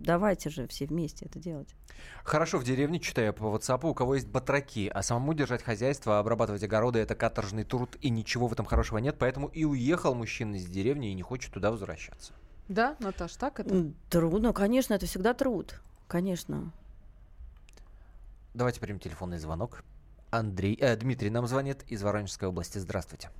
Давайте 0.00 0.48
же 0.50 0.66
все 0.68 0.86
вместе 0.86 1.26
это 1.26 1.38
делать. 1.38 1.74
Хорошо, 2.24 2.58
в 2.58 2.64
деревне, 2.64 3.00
читаю 3.00 3.34
по 3.34 3.44
WhatsApp, 3.44 3.80
у 3.84 3.94
кого 3.94 4.14
есть 4.14 4.28
батраки, 4.28 4.90
а 4.92 5.02
самому 5.02 5.34
держать 5.34 5.62
хозяйство, 5.62 6.18
обрабатывать 6.18 6.62
огороды– 6.62 6.98
это 7.00 7.14
каторжный 7.14 7.64
труд, 7.64 7.96
и 8.00 8.10
ничего 8.10 8.46
в 8.46 8.52
этом 8.52 8.64
хорошего 8.64 8.98
нет, 8.98 9.16
поэтому 9.18 9.48
и 9.48 9.64
уехал 9.64 10.14
мужчина 10.14 10.54
из 10.56 10.66
деревни 10.66 11.10
и 11.10 11.14
не 11.14 11.22
хочет 11.22 11.52
туда 11.52 11.70
возвращаться. 11.70 12.32
Да, 12.68 12.96
Наташ, 13.00 13.34
так 13.36 13.60
это? 13.60 13.92
Трудно, 14.10 14.52
конечно, 14.52 14.94
это 14.94 15.06
всегда 15.06 15.34
труд. 15.34 15.80
Конечно. 16.06 16.72
Давайте 18.54 18.80
примем 18.80 18.98
телефонный 18.98 19.38
звонок. 19.38 19.82
Андрей, 20.30 20.76
э, 20.80 20.94
Дмитрий 20.96 21.30
нам 21.30 21.46
звонит 21.46 21.82
из 21.88 22.02
Воронежской 22.02 22.48
области. 22.48 22.78
Здравствуйте. 22.78 23.30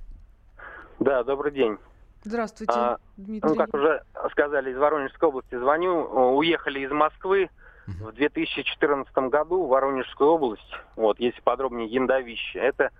Да, 0.99 1.23
добрый 1.23 1.53
день. 1.53 1.77
Здравствуйте, 2.23 2.73
А, 2.75 2.97
Дмитрий. 3.17 3.49
Ну, 3.49 3.55
как 3.55 3.73
уже 3.73 4.03
сказали, 4.31 4.71
из 4.71 4.77
Воронежской 4.77 5.29
области 5.29 5.55
звоню. 5.57 6.03
Уехали 6.35 6.79
из 6.81 6.91
Москвы 6.91 7.49
в 7.87 8.11
2014 8.11 9.11
году 9.29 9.63
в 9.65 9.69
Воронежскую 9.69 10.31
область. 10.31 10.75
Вот, 10.95 11.19
если 11.19 11.41
подробнее, 11.41 11.87
Яндовище. 11.87 12.59
Это 12.59 12.91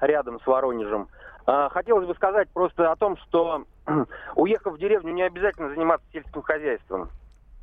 рядом 0.00 0.40
с 0.40 0.46
Воронежем. 0.46 1.08
А, 1.46 1.68
Хотелось 1.70 2.06
бы 2.06 2.14
сказать 2.14 2.48
просто 2.50 2.90
о 2.92 2.96
том, 2.96 3.16
что 3.18 3.64
уехав 4.36 4.74
в 4.74 4.78
деревню, 4.78 5.12
не 5.12 5.22
обязательно 5.22 5.68
заниматься 5.70 6.06
сельским 6.12 6.42
хозяйством. 6.42 7.10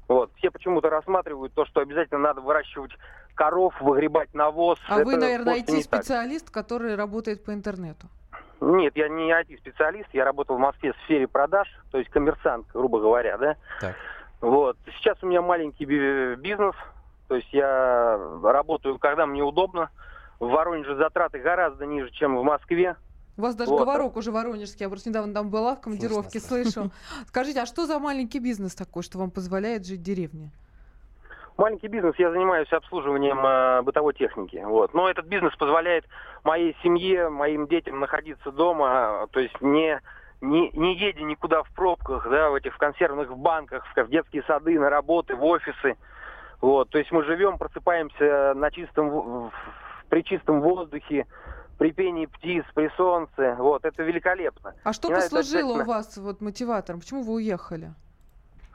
Вот. 0.08 0.32
Все 0.36 0.52
почему-то 0.52 0.90
рассматривают 0.90 1.54
то, 1.54 1.66
что 1.66 1.82
обязательно 1.82 2.20
надо 2.20 2.42
выращивать 2.42 2.92
коров, 3.34 3.74
выгребать 3.82 4.34
навоз. 4.34 4.80
А 4.90 4.96
вы, 5.04 5.14
Это 5.14 5.22
наверное, 5.22 5.56
не 5.56 5.62
так. 5.64 5.76
IT-специалист, 5.76 6.50
который 6.52 6.96
работает 6.96 7.44
по 7.44 7.54
интернету. 7.54 8.08
Нет, 8.62 8.96
я 8.96 9.08
не 9.10 9.32
IT-специалист, 9.32 10.10
я 10.14 10.26
работал 10.26 10.58
в 10.58 10.60
Москве 10.60 10.94
в 10.94 10.98
сфере 11.06 11.28
продаж, 11.28 11.68
то 11.92 11.98
есть 11.98 12.10
коммерсант, 12.10 12.66
грубо 12.74 13.00
говоря, 13.00 13.38
да. 13.38 13.56
Так. 13.82 13.96
Вот. 14.42 14.78
Сейчас 14.98 15.22
у 15.24 15.28
меня 15.28 15.42
маленький 15.42 15.86
би- 15.86 16.36
бизнес, 16.36 16.76
то 17.28 17.36
есть 17.36 17.52
я 17.54 18.18
работаю, 18.44 18.98
когда 19.00 19.26
мне 19.26 19.44
удобно. 19.44 19.90
В 20.40 20.50
Воронеже 20.50 20.96
затраты 20.96 21.40
гораздо 21.40 21.86
ниже, 21.88 22.12
чем 22.12 22.38
в 22.38 22.44
Москве. 22.44 22.96
У 23.38 23.42
вас 23.42 23.56
даже 23.56 23.72
Вот. 23.72 23.80
говорок 23.82 24.18
уже 24.18 24.32
воронежский. 24.32 24.84
Я 24.84 24.90
просто 24.90 25.10
недавно 25.10 25.34
там 25.34 25.50
была 25.50 25.76
в 25.76 25.82
командировке, 25.82 26.40
слышу. 26.40 26.92
Скажите, 27.28 27.62
а 27.62 27.66
что 27.66 27.86
за 27.88 27.98
маленький 28.00 28.40
бизнес 28.40 28.76
такой, 28.76 29.02
что 29.04 29.18
вам 29.18 29.32
позволяет 29.32 29.86
жить 29.86 30.00
в 30.00 30.04
деревне? 30.04 30.52
Маленький 31.58 31.88
бизнес, 31.88 32.14
я 32.20 32.32
занимаюсь 32.32 32.72
обслуживанием 32.72 33.40
э, 33.44 33.82
бытовой 33.82 34.14
техники. 34.14 34.62
Вот. 34.64 34.94
Но 34.94 35.10
этот 35.10 35.26
бизнес 35.26 35.56
позволяет 35.56 36.06
моей 36.44 36.76
семье, 36.84 37.30
моим 37.30 37.68
детям 37.68 38.00
находиться 38.00 38.52
дома, 38.52 39.24
э, 39.24 39.28
то 39.32 39.40
есть 39.40 39.60
не, 39.62 40.00
не, 40.42 40.70
не 40.72 40.96
едя 40.96 41.22
никуда 41.24 41.64
в 41.64 41.72
пробках, 41.74 42.30
да, 42.30 42.52
в 42.52 42.56
этих 42.56 42.76
в 42.76 42.78
консервных 42.78 43.36
банках, 43.36 43.84
в, 43.88 44.04
в 44.04 44.10
детские 44.10 44.44
сады, 44.44 44.80
на 44.80 44.90
работы, 44.92 45.36
в 45.36 45.44
офисы. 45.44 45.96
Вот. 46.62 46.90
То 46.92 47.00
есть 47.00 47.12
мы 47.12 47.24
живем, 47.24 47.58
просыпаемся 47.58 48.54
на 48.56 48.70
чистом, 48.70 49.10
в- 49.10 49.52
при 50.10 50.24
чистом 50.24 50.62
воздухе, 50.62 51.26
при 51.80 51.92
пении 51.92 52.28
птиц, 52.28 52.66
при 52.76 52.90
солнце. 52.98 53.56
Вот. 53.58 53.84
Это 53.84 54.04
великолепно. 54.04 54.76
А 54.84 54.94
что 54.94 55.08
Не 55.08 55.16
послужило 55.16 55.82
у 55.82 55.86
вас 55.86 56.18
вот 56.18 56.40
мотиватором? 56.40 57.00
Почему 57.00 57.24
вы 57.24 57.34
уехали? 57.34 57.94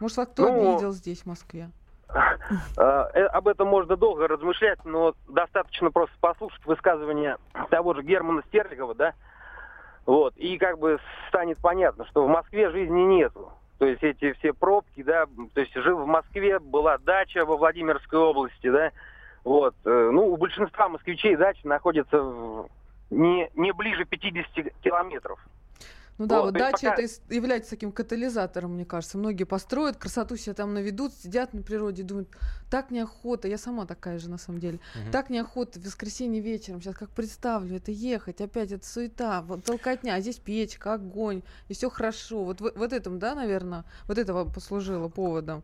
Может, 0.01 0.16
вас 0.16 0.27
кто 0.33 0.49
Ну, 0.49 0.73
обидел 0.73 0.90
здесь, 0.90 1.23
в 1.23 1.27
Москве? 1.27 1.71
Э, 2.14 3.05
э, 3.14 3.25
Об 3.27 3.48
этом 3.48 3.68
можно 3.68 3.96
долго 3.96 4.29
размышлять, 4.29 4.79
но 4.85 5.14
достаточно 5.29 5.90
просто 5.90 6.14
послушать 6.20 6.64
высказывание 6.64 7.37
того 7.70 7.94
же 7.94 8.03
Германа 8.03 8.42
Стерлигова, 8.48 8.94
да, 8.94 9.14
вот, 10.07 10.37
и 10.37 10.59
как 10.59 10.79
бы 10.79 10.98
станет 11.29 11.59
понятно, 11.59 12.05
что 12.07 12.25
в 12.25 12.29
Москве 12.29 12.70
жизни 12.70 13.01
нету. 13.03 13.53
То 13.79 13.87
есть 13.87 14.03
эти 14.03 14.33
все 14.35 14.53
пробки, 14.53 15.03
да, 15.03 15.27
то 15.55 15.61
есть 15.61 15.75
жил 15.75 15.98
в 15.98 16.07
Москве, 16.07 16.59
была 16.59 16.98
дача 16.98 17.44
во 17.44 17.57
Владимирской 17.57 18.18
области, 18.18 18.70
да, 18.70 18.90
вот, 19.44 19.75
э, 19.85 20.11
ну, 20.12 20.29
у 20.33 20.37
большинства 20.37 20.88
москвичей 20.88 21.37
дача 21.37 21.66
находится 21.66 22.20
в- 22.20 22.68
не, 23.11 23.51
не 23.55 23.72
ближе 23.72 24.05
50 24.05 24.72
километров. 24.83 25.38
Ну 26.18 26.27
да, 26.27 26.37
Вот, 26.40 26.44
вот 26.46 26.55
дача 26.55 26.90
пока- 26.90 27.03
это 27.03 27.35
является 27.35 27.70
таким 27.70 27.90
катализатором, 27.90 28.75
мне 28.75 28.85
кажется. 28.85 29.16
Многие 29.18 29.44
построят, 29.44 29.96
красоту 29.96 30.37
себе 30.37 30.55
там 30.55 30.75
наведут, 30.75 31.12
сидят 31.14 31.55
на 31.55 31.62
природе, 31.62 32.03
думают, 32.03 32.29
так 32.70 32.90
неохота, 32.90 33.48
я 33.48 33.57
сама 33.59 33.87
такая 33.87 34.18
же 34.18 34.29
на 34.31 34.37
самом 34.38 34.61
деле, 34.61 34.79
Мгм. 34.94 35.11
так 35.11 35.31
неохота 35.31 35.81
в 35.81 35.85
воскресенье 35.85 36.40
вечером, 36.42 36.81
сейчас 36.83 36.96
как 36.96 37.09
представлю, 37.11 37.77
это 37.77 37.90
ехать, 37.90 38.40
опять 38.40 38.72
это 38.72 38.87
суета, 38.87 39.40
вот 39.42 39.64
толкотня, 39.64 40.12
а 40.14 40.20
здесь 40.20 40.38
печка, 40.38 40.94
огонь, 40.94 41.42
и 41.68 41.75
все 41.75 41.88
хорошо. 41.90 42.44
Вот, 42.44 42.61
в- 42.61 42.72
вот 42.77 42.92
этом, 42.92 43.18
да, 43.18 43.35
наверное, 43.35 43.85
вот 44.07 44.18
это 44.18 44.35
вам 44.35 44.53
послужило 44.53 45.09
поводом. 45.09 45.62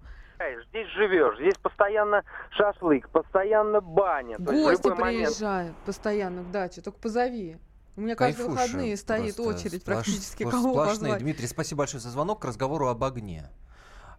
Здесь 0.70 0.86
живешь, 0.90 1.36
здесь 1.38 1.58
постоянно 1.58 2.22
шашлык, 2.52 3.08
постоянно 3.10 3.80
баня. 3.80 4.38
Гости 4.38 4.86
любой 4.86 4.94
момент- 5.00 5.24
приезжают 5.26 5.76
постоянно 5.84 6.42
к 6.44 6.50
даче, 6.52 6.80
только 6.80 6.98
позови. 7.00 7.58
У 7.98 8.00
меня 8.00 8.14
каждые 8.14 8.46
Кайфуша 8.46 8.62
выходные 8.62 8.96
стоит 8.96 9.40
очередь 9.40 9.82
Сплош- 9.82 9.84
практически, 9.84 10.44
сплош- 10.44 10.50
кого 10.52 10.70
сплошные. 10.70 10.98
позвать. 11.00 11.18
Дмитрий, 11.20 11.48
спасибо 11.48 11.78
большое 11.80 12.00
за 12.00 12.10
звонок 12.10 12.40
к 12.40 12.44
разговору 12.44 12.86
об 12.86 13.02
огне. 13.02 13.50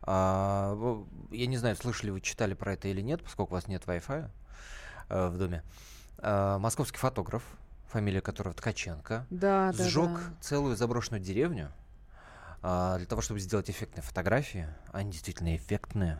А, 0.01 0.77
я 1.31 1.47
не 1.47 1.55
знаю, 1.55 1.77
слышали 1.77 2.09
вы, 2.09 2.19
читали 2.19 2.55
про 2.55 2.73
это 2.73 2.89
или 2.89 2.99
нет, 2.99 3.23
поскольку 3.23 3.53
у 3.53 3.55
вас 3.55 3.69
нет 3.69 3.83
Wi-Fi 3.85 4.29
э, 5.07 5.27
в 5.29 5.37
доме. 5.37 5.63
А, 6.17 6.59
московский 6.59 6.97
фотограф, 6.97 7.41
фамилия 7.87 8.19
которого 8.19 8.53
Ткаченко, 8.53 9.25
Да, 9.29 9.71
да, 9.71 9.83
сжег 9.85 10.09
да. 10.09 10.33
целую 10.41 10.75
заброшенную 10.75 11.23
деревню 11.23 11.71
а, 12.61 12.97
для 12.97 13.07
того, 13.07 13.21
чтобы 13.21 13.39
сделать 13.39 13.69
эффектные 13.69 14.03
фотографии. 14.03 14.67
Они 14.91 15.09
действительно 15.09 15.55
эффектные. 15.55 16.19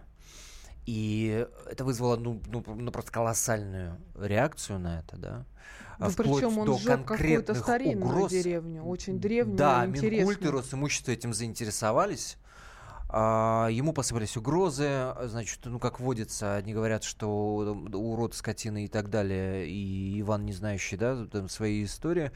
И 0.86 1.46
это 1.70 1.84
вызвало 1.84 2.16
ну, 2.16 2.42
ну, 2.48 2.64
ну, 2.66 2.90
просто 2.94 3.12
колоссальную 3.12 3.98
реакцию 4.16 4.80
на 4.80 5.00
это, 5.00 5.18
да. 5.18 5.46
А 6.00 6.06
Да 6.06 6.10
вплоть 6.10 6.42
причем 6.42 6.58
он 6.58 6.66
до 6.66 6.74
какую-то 6.78 7.06
конкретных 7.06 7.58
старинную 7.58 8.10
угроз. 8.10 8.32
деревню, 8.32 8.84
очень 8.84 9.20
древнюю, 9.20 9.58
Да, 9.58 9.86
интересную. 9.86 10.28
Минкульт 10.28 10.46
и 10.46 10.50
Росимущество 10.50 11.12
этим 11.12 11.34
заинтересовались. 11.34 12.38
А, 13.12 13.68
ему 13.72 13.92
посыпались 13.92 14.38
угрозы, 14.38 15.14
значит, 15.24 15.62
ну, 15.66 15.80
как 15.80 16.00
водится, 16.00 16.56
одни 16.56 16.74
говорят, 16.76 17.04
что 17.04 17.76
урод, 17.92 18.36
скотина 18.36 18.86
и 18.86 18.88
так 18.88 19.10
далее, 19.10 19.68
и 19.68 20.22
Иван 20.22 20.46
не 20.46 20.54
знающий, 20.54 20.96
да, 20.96 21.26
там 21.26 21.50
свои 21.50 21.84
истории. 21.84 22.32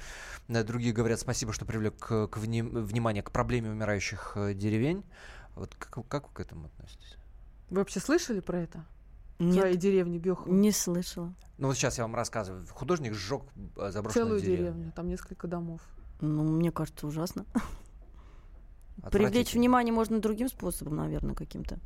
А 0.49 0.63
Другие 0.63 0.91
говорят, 0.91 1.19
спасибо, 1.19 1.53
что 1.53 1.65
привлек 1.65 1.95
к, 1.99 2.27
к 2.27 2.37
вни- 2.37 2.63
внимание 2.63 3.21
к 3.21 3.31
проблеме 3.31 3.69
умирающих 3.69 4.33
э, 4.35 4.55
деревень. 4.55 5.03
Вот 5.55 5.75
как, 5.75 6.07
как 6.07 6.27
вы 6.27 6.33
к 6.33 6.39
этому 6.39 6.65
относитесь? 6.65 7.17
Вы 7.69 7.77
вообще 7.77 7.99
слышали 7.99 8.39
про 8.39 8.59
это? 8.61 8.83
Нет, 9.39 9.55
своей 9.59 9.77
деревне 9.77 10.19
Бехова? 10.19 10.51
не 10.53 10.71
слышала. 10.71 11.33
Ну, 11.57 11.67
вот 11.67 11.75
сейчас 11.77 11.97
я 11.97 12.03
вам 12.03 12.15
рассказываю. 12.15 12.65
Художник 12.69 13.13
сжег 13.13 13.43
э, 13.77 13.91
заброшенную 13.91 14.27
Целую 14.27 14.41
деревню. 14.41 14.57
деревню, 14.73 14.91
там 14.95 15.07
несколько 15.07 15.47
домов. 15.47 15.81
Ну, 16.21 16.43
мне 16.43 16.71
кажется, 16.71 17.05
ужасно. 17.07 17.45
Привлечь 19.11 19.53
внимание 19.53 19.93
можно 19.93 20.19
другим 20.19 20.47
способом, 20.49 20.95
наверное, 20.97 21.35
каким-то. 21.35 21.79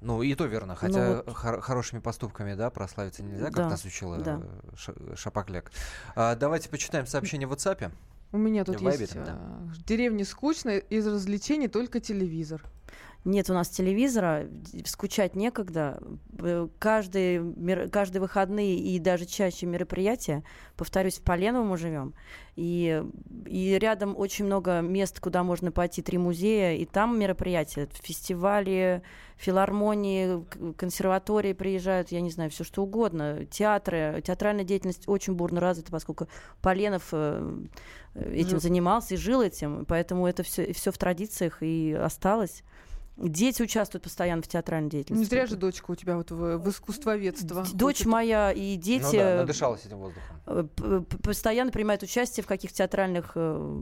Ну, 0.00 0.22
и 0.22 0.34
то 0.34 0.46
верно. 0.46 0.74
Хотя 0.74 1.22
вот. 1.24 1.34
хор- 1.34 1.60
хорошими 1.60 2.00
поступками, 2.00 2.54
да, 2.54 2.70
прославиться 2.70 3.22
нельзя, 3.22 3.46
как 3.46 3.54
Да, 3.56 3.68
нас 3.70 3.84
учила 3.84 4.18
да. 4.18 4.40
э, 4.42 4.76
Ша- 4.76 5.16
Шапокляк. 5.16 5.70
А, 6.16 6.34
давайте 6.34 6.68
почитаем 6.68 7.06
сообщение 7.06 7.46
в 7.46 7.52
WhatsApp. 7.52 7.92
У 8.32 8.38
меня 8.38 8.64
тут 8.64 8.80
В 8.80 8.82
есть 8.88 9.14
да. 9.14 9.38
э, 9.38 9.64
в 9.74 9.84
деревне 9.84 10.24
скучно, 10.24 10.70
из 10.78 11.06
развлечений 11.06 11.68
только 11.68 12.00
телевизор. 12.00 12.64
Нет 13.24 13.48
у 13.50 13.54
нас 13.54 13.68
телевизора, 13.68 14.48
скучать 14.84 15.36
некогда. 15.36 16.02
Каждые, 16.78 17.88
каждые 17.90 18.20
выходные 18.20 18.76
и 18.76 18.98
даже 18.98 19.26
чаще 19.26 19.66
мероприятия, 19.66 20.42
повторюсь, 20.76 21.18
в 21.18 21.22
Поленово 21.22 21.64
мы 21.64 21.76
живем, 21.76 22.14
и, 22.56 23.02
и 23.46 23.78
рядом 23.78 24.14
очень 24.18 24.44
много 24.46 24.80
мест, 24.80 25.20
куда 25.20 25.44
можно 25.44 25.70
пойти, 25.70 26.02
три 26.02 26.18
музея, 26.18 26.74
и 26.74 26.84
там 26.84 27.18
мероприятия, 27.18 27.88
фестивали, 27.92 29.02
филармонии, 29.36 30.44
консерватории 30.74 31.52
приезжают, 31.52 32.10
я 32.10 32.20
не 32.20 32.30
знаю, 32.30 32.50
все 32.50 32.64
что 32.64 32.82
угодно, 32.82 33.46
театры, 33.46 34.20
театральная 34.24 34.64
деятельность 34.64 35.04
очень 35.06 35.34
бурно 35.34 35.60
развита, 35.60 35.92
поскольку 35.92 36.26
Поленов 36.60 37.08
э, 37.12 37.66
этим 38.14 38.50
жил. 38.50 38.60
занимался 38.60 39.14
и 39.14 39.16
жил 39.16 39.42
этим, 39.42 39.84
поэтому 39.86 40.26
это 40.26 40.42
все, 40.42 40.72
все 40.72 40.90
в 40.90 40.98
традициях 40.98 41.58
и 41.62 41.92
осталось. 41.92 42.64
Дети 43.16 43.62
участвуют 43.62 44.04
постоянно 44.04 44.42
в 44.42 44.48
театральной 44.48 44.88
деятельности. 44.88 45.24
Не 45.24 45.28
зря 45.28 45.46
же 45.46 45.56
дочка 45.56 45.90
у 45.90 45.94
тебя 45.94 46.16
вот 46.16 46.30
в, 46.30 46.58
в 46.58 46.70
искусствоведство. 46.70 47.64
Дочь 47.74 47.98
хочет... 47.98 48.06
моя 48.06 48.52
и 48.52 48.76
дети... 48.76 49.04
Ну 49.04 49.12
да, 49.12 49.36
надышалась 49.36 49.84
этим 49.84 49.98
воздухом. 49.98 50.36
Э, 50.46 51.02
постоянно 51.22 51.70
принимают 51.70 52.02
участие 52.02 52.42
в 52.42 52.46
каких 52.46 52.72
театральных 52.72 53.32
э, 53.34 53.80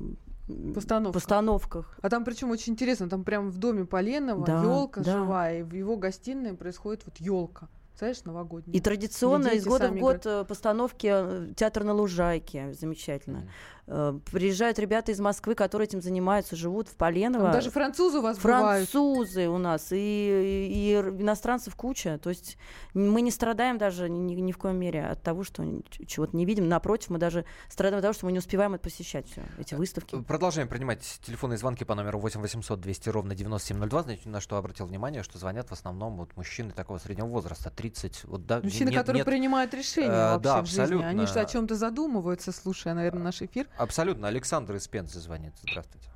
Постановка. 0.75 1.13
постановках. 1.13 1.99
А 2.03 2.11
там 2.11 2.25
причем 2.25 2.51
очень 2.51 2.73
интересно, 2.73 3.09
там 3.09 3.25
прямо 3.25 3.51
в 3.51 3.59
доме 3.59 3.85
Поленова 3.85 4.45
да, 4.45 4.63
елка 4.63 5.01
да. 5.01 5.13
живая, 5.13 5.61
и 5.61 5.63
в 5.63 5.75
его 5.75 5.97
гостиной 5.97 6.55
происходит 6.55 7.03
вот 7.05 7.17
елка. 7.19 7.69
Знаешь, 7.97 8.25
новогодний. 8.25 8.75
И 8.75 8.81
традиционно 8.81 9.49
из 9.49 9.65
года 9.65 9.89
в 9.89 9.97
год 9.99 10.27
играют. 10.27 10.27
Э, 10.27 10.49
постановки 10.49 11.55
театр 11.55 11.85
на 11.85 11.93
лужайке. 11.93 12.73
Замечательно. 12.73 13.37
Mm. 13.37 13.49
Э, 13.87 14.19
приезжают 14.31 14.79
ребята 14.79 15.13
из 15.13 15.21
Москвы, 15.21 15.55
которые 15.55 15.87
этим 15.87 16.01
занимаются, 16.01 16.57
живут 16.57 16.89
в 16.89 16.95
Поленово. 16.97 17.45
Там 17.45 17.53
даже 17.53 17.71
французы 17.71 18.19
у 18.19 18.23
вас 18.23 18.39
Французы 18.39 19.47
бывают. 19.47 19.55
у 19.55 19.59
нас, 19.59 19.93
и, 19.93 19.97
и, 19.97 20.93
и 20.93 20.95
иностранцев 20.95 21.75
куча. 21.75 22.19
То 22.19 22.31
есть 22.31 22.57
мы 22.95 23.21
не 23.21 23.31
страдаем 23.31 23.79
даже 23.79 24.09
ни, 24.09 24.35
ни 24.35 24.53
в 24.53 24.59
коем 24.59 24.77
мере 24.77 25.05
от 25.07 25.23
того, 25.23 25.45
что 25.45 25.65
чего-то 26.07 26.37
не 26.37 26.45
видим. 26.45 26.69
Напротив, 26.69 27.11
мы 27.11 27.19
даже 27.19 27.45
страдаем 27.69 27.99
от 27.99 28.03
того, 28.03 28.13
что 28.13 28.27
мы 28.27 28.33
не 28.33 28.39
успеваем 28.39 28.75
это 28.75 28.85
посещать 28.85 29.31
все, 29.31 29.43
эти 29.59 29.75
выставки. 29.75 30.21
Продолжаем 30.23 30.69
принимать 30.69 31.21
телефонные 31.25 31.59
звонки 31.59 31.85
по 31.85 31.95
номеру 31.95 32.19
8 32.19 32.41
800 32.41 32.81
200 32.81 33.09
ровно 33.09 33.35
9702. 33.35 34.03
Знаете, 34.03 34.29
на 34.29 34.41
что 34.41 34.57
обратил 34.57 34.87
внимание, 34.87 35.23
что 35.23 35.39
звонят 35.39 35.69
в 35.69 35.73
основном 35.73 36.17
вот 36.17 36.37
мужчины 36.37 36.71
такого 36.73 36.99
среднего 36.99 37.27
возраста, 37.27 37.71
30. 37.71 38.25
Вот, 38.25 38.47
да, 38.47 38.61
Мужчины, 38.63 38.91
нет, 38.91 38.99
которые 38.99 39.21
нет, 39.21 39.27
принимают 39.27 39.75
решения 39.75 40.09
э, 40.09 40.37
вообще 40.37 40.43
да, 40.43 40.63
в 40.63 40.67
жизни. 40.67 41.03
Они 41.03 41.27
что, 41.27 41.41
о 41.41 41.45
чем-то 41.45 41.75
задумываются, 41.75 42.53
слушая, 42.53 42.95
наверное, 42.95 43.25
наш 43.25 43.43
эфир. 43.43 43.67
Абсолютно. 43.77 44.29
Александр 44.29 44.75
из 44.75 44.87
Пензы 44.89 45.21
звонит. 45.21 45.53
Здравствуйте. 45.63 46.09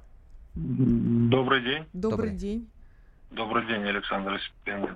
Добрый 0.55 1.63
день. 1.63 1.87
Добрый, 1.93 2.31
Добрый 2.31 2.31
день. 2.37 2.71
Добрый 3.31 3.67
день, 3.67 3.83
Александр 3.85 4.35
из 4.35 4.53
Пензы. 4.65 4.95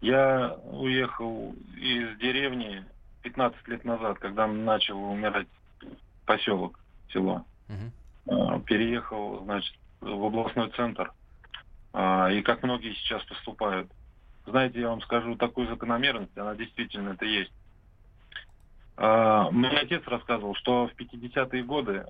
Я 0.00 0.56
уехал 0.64 1.54
из 1.76 2.18
деревни 2.18 2.84
15 3.22 3.68
лет 3.68 3.84
назад, 3.84 4.18
когда 4.18 4.46
начал 4.46 5.02
умирать 5.02 5.48
поселок, 6.26 6.78
село. 7.12 7.44
Угу. 7.68 8.60
Переехал, 8.66 9.42
значит, 9.44 9.74
в 10.00 10.24
областной 10.24 10.70
центр. 10.72 11.12
А, 11.92 12.30
и 12.30 12.42
как 12.42 12.62
многие 12.62 12.94
сейчас 12.94 13.24
поступают. 13.24 13.90
Знаете, 14.46 14.80
я 14.80 14.88
вам 14.88 15.00
скажу 15.02 15.34
такую 15.36 15.68
закономерность, 15.68 16.36
она 16.36 16.54
действительно 16.54 17.10
это 17.10 17.24
есть. 17.24 17.52
А, 19.00 19.50
мне 19.52 19.68
отец 19.68 20.02
рассказывал, 20.06 20.56
что 20.56 20.88
в 20.88 21.00
50-е 21.00 21.62
годы, 21.62 22.04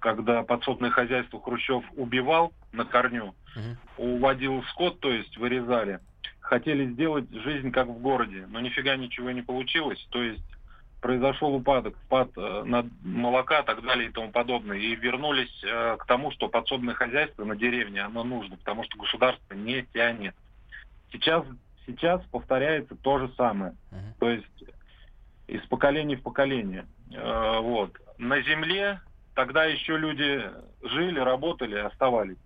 когда 0.00 0.42
подсобное 0.42 0.90
хозяйство 0.90 1.40
Хрущев 1.40 1.82
убивал 1.96 2.52
на 2.72 2.84
корню, 2.84 3.34
угу. 3.56 4.14
уводил 4.16 4.62
скот, 4.64 5.00
то 5.00 5.10
есть 5.10 5.36
вырезали, 5.38 6.00
хотели 6.40 6.92
сделать 6.92 7.30
жизнь 7.30 7.70
как 7.72 7.88
в 7.88 8.00
городе, 8.00 8.46
но 8.50 8.60
нифига 8.60 8.96
ничего 8.96 9.30
не 9.30 9.40
получилось. 9.40 10.06
То 10.10 10.22
есть 10.22 10.44
произошел 11.00 11.54
упадок, 11.54 11.94
спад 12.04 12.30
э, 12.36 12.62
на 12.64 12.86
молока 13.02 13.60
и 13.60 13.64
так 13.64 13.82
далее 13.82 14.08
и 14.08 14.12
тому 14.12 14.30
подобное. 14.30 14.76
И 14.76 14.94
вернулись 14.96 15.62
э, 15.64 15.96
к 15.98 16.04
тому, 16.06 16.32
что 16.32 16.48
подсобное 16.48 16.94
хозяйство 16.94 17.44
на 17.44 17.56
деревне, 17.56 18.02
оно 18.02 18.24
нужно, 18.24 18.56
потому 18.56 18.84
что 18.84 18.98
государство 18.98 19.54
не 19.54 19.82
тянет. 19.94 20.34
Сейчас, 21.12 21.44
сейчас 21.86 22.22
повторяется 22.30 22.94
то 22.96 23.18
же 23.18 23.30
самое. 23.36 23.72
Uh-huh. 23.90 24.18
То 24.18 24.30
есть 24.30 24.64
из 25.46 25.60
поколения 25.66 26.16
в 26.16 26.22
поколение. 26.22 26.86
Э, 27.12 27.60
вот. 27.60 27.92
На 28.18 28.40
земле 28.42 29.00
тогда 29.34 29.64
еще 29.64 29.96
люди 29.96 30.42
жили, 30.82 31.18
работали, 31.18 31.76
оставались. 31.76 32.38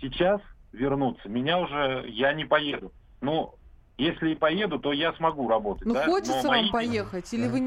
Сейчас 0.00 0.40
вернуться, 0.72 1.28
меня 1.28 1.58
уже, 1.58 2.04
я 2.08 2.32
не 2.32 2.44
поеду. 2.44 2.92
Ну, 3.20 3.54
если 3.96 4.30
и 4.30 4.34
поеду, 4.36 4.78
то 4.78 4.92
я 4.92 5.12
смогу 5.14 5.48
работать. 5.48 5.86
Ну, 5.86 5.94
да? 5.94 6.04
хочется 6.04 6.42
Но 6.44 6.50
вам 6.50 6.60
мои... 6.62 6.70
поехать, 6.70 7.32
или 7.34 7.46
да. 7.46 7.50
вы 7.50 7.60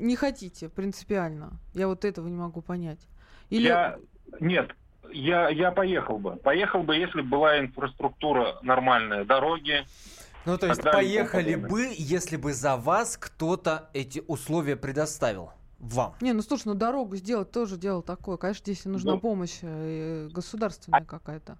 не 0.00 0.16
хотите 0.16 0.68
принципиально? 0.68 1.60
Я 1.74 1.86
вот 1.86 2.04
этого 2.04 2.26
не 2.26 2.36
могу 2.36 2.60
понять. 2.60 3.06
Или... 3.50 3.68
Я... 3.68 3.96
Нет, 4.40 4.74
я, 5.12 5.48
я 5.48 5.70
поехал 5.70 6.18
бы. 6.18 6.36
Поехал 6.36 6.82
бы, 6.82 6.96
если 6.96 7.20
бы 7.20 7.28
была 7.28 7.60
инфраструктура 7.60 8.58
нормальная, 8.62 9.24
дороги, 9.24 9.86
ну, 10.46 10.58
то 10.58 10.66
есть 10.66 10.82
поехали 10.82 11.56
бы, 11.56 11.92
если 11.96 12.36
бы 12.36 12.54
за 12.54 12.76
вас 12.76 13.16
кто-то 13.16 13.90
эти 13.92 14.22
условия 14.26 14.76
предоставил 14.76 15.50
вам. 15.78 16.14
Не, 16.20 16.32
ну 16.32 16.42
слушай, 16.42 16.68
ну 16.68 16.74
дорогу 16.74 17.16
сделать 17.16 17.50
тоже 17.50 17.76
дело 17.76 18.02
такое. 18.02 18.36
Конечно, 18.36 18.62
здесь 18.62 18.84
нужна 18.84 19.14
ну, 19.14 19.20
помощь 19.20 19.58
э, 19.62 20.28
государственная 20.32 21.04
какая-то. 21.04 21.58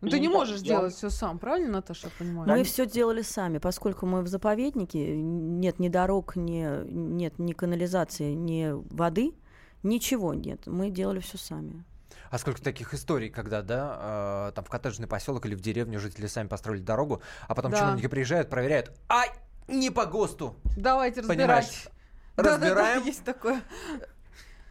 Ну, 0.00 0.10
ты 0.10 0.18
не 0.18 0.28
можешь 0.28 0.60
я... 0.62 0.78
делать 0.78 0.94
все 0.94 1.10
сам, 1.10 1.38
правильно, 1.38 1.74
Наташа, 1.74 2.08
я 2.08 2.12
понимаю? 2.18 2.48
Мы 2.48 2.64
все 2.64 2.86
делали 2.86 3.22
сами, 3.22 3.58
поскольку 3.58 4.04
мы 4.04 4.22
в 4.22 4.26
заповеднике, 4.26 5.16
нет 5.16 5.78
ни 5.78 5.88
дорог, 5.88 6.34
ни, 6.34 6.84
нет 6.90 7.38
ни 7.38 7.52
канализации, 7.52 8.32
ни 8.32 8.72
воды, 8.92 9.32
ничего 9.84 10.34
нет. 10.34 10.66
Мы 10.66 10.90
делали 10.90 11.20
все 11.20 11.38
сами. 11.38 11.84
А 12.32 12.38
сколько 12.38 12.62
таких 12.62 12.94
историй, 12.94 13.28
когда, 13.28 13.60
да, 13.60 14.48
э, 14.48 14.52
там 14.54 14.64
в 14.64 14.70
коттеджный 14.70 15.06
поселок 15.06 15.44
или 15.44 15.54
в 15.54 15.60
деревню 15.60 16.00
жители 16.00 16.26
сами 16.26 16.48
построили 16.48 16.80
дорогу, 16.80 17.20
а 17.46 17.54
потом 17.54 17.72
да. 17.72 17.80
чиновники 17.80 18.06
приезжают, 18.06 18.48
проверяют, 18.48 18.90
ай, 19.10 19.28
не 19.68 19.90
по 19.90 20.06
ГОСТу. 20.06 20.56
Давайте 20.74 21.20
разбирать. 21.20 21.90
Разбираем. 22.36 22.74
Да, 22.74 22.74
да, 22.74 22.74
да, 22.74 22.94
есть 23.04 23.22
такое. 23.22 23.60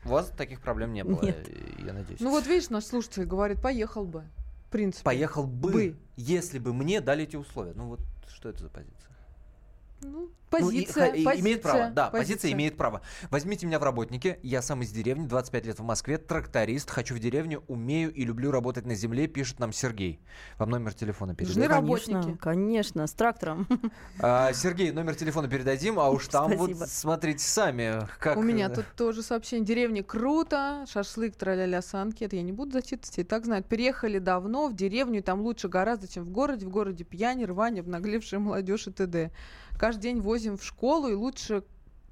У 0.04 0.10
вас 0.10 0.32
таких 0.36 0.60
проблем 0.60 0.91
не 0.91 1.04
было, 1.04 1.21
Нет. 1.21 1.47
я 1.86 1.93
надеюсь. 1.93 2.19
Ну 2.19 2.32
вот 2.32 2.47
видишь, 2.47 2.71
наш 2.71 2.86
слушатель 2.86 3.26
говорит, 3.26 3.62
поехал 3.62 4.06
бы. 4.06 4.24
В 4.65 4.71
принципе. 4.71 5.04
Поехал 5.04 5.45
бы, 5.45 5.71
бы, 5.71 5.95
если 6.15 6.58
бы 6.58 6.74
мне 6.74 7.00
дали 7.00 7.26
эти 7.26 7.36
условия. 7.36 7.74
Ну 7.76 7.89
вот 7.89 8.00
что 8.28 8.50
это 8.50 8.63
за 8.63 8.69
позиция? 8.69 9.11
Ну, 10.02 10.32
позиция, 10.50 11.12
ну, 11.12 11.16
и, 11.16 11.24
позиция, 11.24 11.42
имеет 11.42 11.62
право, 11.62 11.90
да, 11.92 12.10
позиция. 12.10 12.36
позиция 12.36 12.52
имеет 12.54 12.78
право. 12.78 13.02
Возьмите 13.30 13.66
меня 13.68 13.80
в 13.80 13.84
работники, 13.84 14.40
я 14.42 14.62
сам 14.62 14.82
из 14.82 14.92
деревни, 14.92 15.28
25 15.28 15.66
лет 15.66 15.80
в 15.80 15.84
Москве, 15.84 16.18
тракторист, 16.18 16.90
хочу 16.90 17.16
в 17.16 17.20
деревню, 17.20 17.64
умею 17.68 18.12
и 18.12 18.26
люблю 18.26 18.52
работать 18.52 18.86
на 18.86 18.96
земле, 18.96 19.28
пишет 19.28 19.60
нам 19.60 19.72
Сергей. 19.72 20.20
Вам 20.58 20.72
номер 20.72 20.94
телефона 20.94 21.36
передадим. 21.36 21.62
Нужны 21.62 21.74
работники. 21.74 22.38
Конечно, 22.38 22.38
конечно, 22.38 23.08
с 23.08 23.14
трактором. 23.14 23.68
А, 24.20 24.54
Сергей, 24.54 24.92
номер 24.92 25.16
телефона 25.16 25.48
передадим, 25.48 26.00
а 26.00 26.10
уж 26.10 26.28
там 26.28 26.54
Спасибо. 26.54 26.78
вот 26.78 26.90
смотрите 26.90 27.44
сами. 27.44 28.08
Как... 28.20 28.38
У 28.38 28.42
меня 28.42 28.70
тут 28.70 28.86
тоже 28.96 29.24
сообщение. 29.24 29.66
Деревня 29.66 30.04
круто, 30.04 30.86
шашлык, 30.88 31.36
траля-ля 31.36 31.82
санки. 31.82 32.24
Это 32.24 32.36
я 32.36 32.42
не 32.42 32.52
буду 32.52 32.72
зачитывать, 32.74 33.18
и 33.20 33.24
так 33.24 33.46
знают. 33.46 33.68
Переехали 33.68 34.20
давно 34.20 34.68
в 34.68 34.76
деревню, 34.76 35.20
и 35.20 35.22
там 35.22 35.42
лучше 35.42 35.70
гораздо, 35.70 36.08
чем 36.08 36.24
в 36.26 36.30
городе. 36.30 36.66
В 36.66 36.70
городе 36.70 37.04
пьянь, 37.04 37.44
рвань, 37.46 37.80
обнаглевшая 37.80 38.40
молодежь 38.40 38.88
и 38.88 38.92
т.д. 38.92 39.32
Каждый 39.78 40.02
день 40.02 40.22
возим 40.22 40.58
в 40.58 40.64
школу, 40.64 41.08
и 41.08 41.14
лучше 41.14 41.64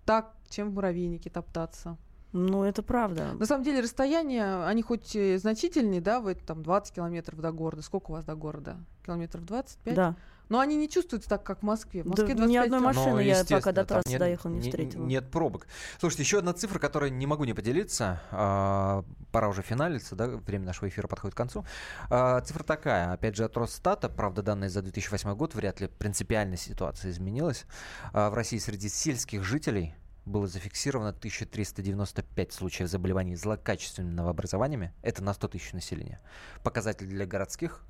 так, 0.06 0.34
чем 0.50 0.72
в 0.72 0.74
муравейнике 0.74 1.30
топтаться. 1.30 1.98
Ну, 2.32 2.64
это 2.64 2.84
правда. 2.84 3.34
На 3.34 3.46
самом 3.46 3.64
деле 3.64 3.82
расстояния, 3.82 4.64
они 4.66 4.82
хоть 4.84 5.18
значительные, 5.38 6.00
да, 6.00 6.20
вы 6.20 6.36
там 6.36 6.62
20 6.62 6.94
километров 6.96 7.40
до 7.40 7.52
города. 7.52 7.82
Сколько 7.82 8.12
у 8.12 8.14
вас 8.14 8.26
до 8.26 8.36
города? 8.36 8.78
Километров 9.06 9.46
25? 9.46 9.96
Да. 9.96 10.16
Но 10.50 10.60
они 10.60 10.76
не 10.76 10.90
чувствуются 10.90 11.30
так, 11.30 11.44
как 11.44 11.60
в 11.60 11.64
Москве. 11.64 12.04
В 12.04 12.08
Москве 12.08 12.34
да, 12.34 12.46
ни 12.46 12.58
одной 12.58 12.80
машины 12.80 13.12
ну, 13.12 13.20
я 13.20 13.46
пока 13.48 13.72
до 13.72 13.86
трассы 13.86 14.10
нет, 14.10 14.20
доехал, 14.20 14.50
не 14.50 14.62
встретила. 14.62 15.06
Нет 15.06 15.30
пробок. 15.30 15.68
Слушайте, 16.00 16.24
еще 16.24 16.40
одна 16.40 16.54
цифра, 16.54 16.80
которой 16.80 17.12
не 17.12 17.28
могу 17.28 17.44
не 17.46 17.54
поделиться. 17.54 18.22
А, 18.32 19.04
пора 19.32 19.48
уже 19.48 19.62
финалиться, 19.62 20.16
да, 20.16 20.28
время 20.28 20.66
нашего 20.66 20.90
эфира 20.90 21.08
подходит 21.08 21.36
к 21.36 21.38
концу. 21.38 21.66
А, 22.10 22.42
цифра 22.42 22.64
такая, 22.64 23.14
опять 23.14 23.36
же, 23.36 23.46
от 23.46 23.56
Росстата, 23.56 24.10
правда, 24.10 24.42
данные 24.42 24.70
за 24.70 24.82
2008 24.82 25.36
год, 25.36 25.54
вряд 25.54 25.80
ли 25.82 25.88
принципиально 25.88 26.58
ситуация 26.58 27.12
изменилась. 27.12 27.66
А, 28.12 28.32
в 28.32 28.34
России 28.34 28.58
среди 28.58 28.90
сельских 28.90 29.44
жителей 29.44 29.94
было 30.26 30.48
зафиксировано 30.48 31.10
1395 31.10 32.54
случаев 32.54 32.90
заболеваний 32.90 33.36
злокачественными 33.36 34.14
новообразованиями. 34.14 34.94
Это 35.04 35.24
на 35.24 35.34
100 35.34 35.48
тысяч 35.50 35.74
населения. 35.74 36.20
Показатель 36.64 37.08
для 37.08 37.28
городских 37.28 37.84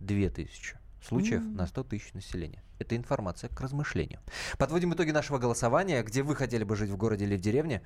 2000 0.00 0.81
случаев 1.02 1.42
mm-hmm. 1.42 1.56
на 1.56 1.66
100 1.66 1.84
тысяч 1.84 2.12
населения. 2.14 2.62
Это 2.78 2.96
информация 2.96 3.48
к 3.48 3.60
размышлению. 3.60 4.20
Подводим 4.58 4.94
итоги 4.94 5.10
нашего 5.10 5.38
голосования. 5.38 6.02
Где 6.02 6.22
вы 6.22 6.36
хотели 6.36 6.64
бы 6.64 6.76
жить, 6.76 6.90
в 6.90 6.96
городе 6.96 7.24
или 7.24 7.36
в 7.36 7.40
деревне? 7.40 7.82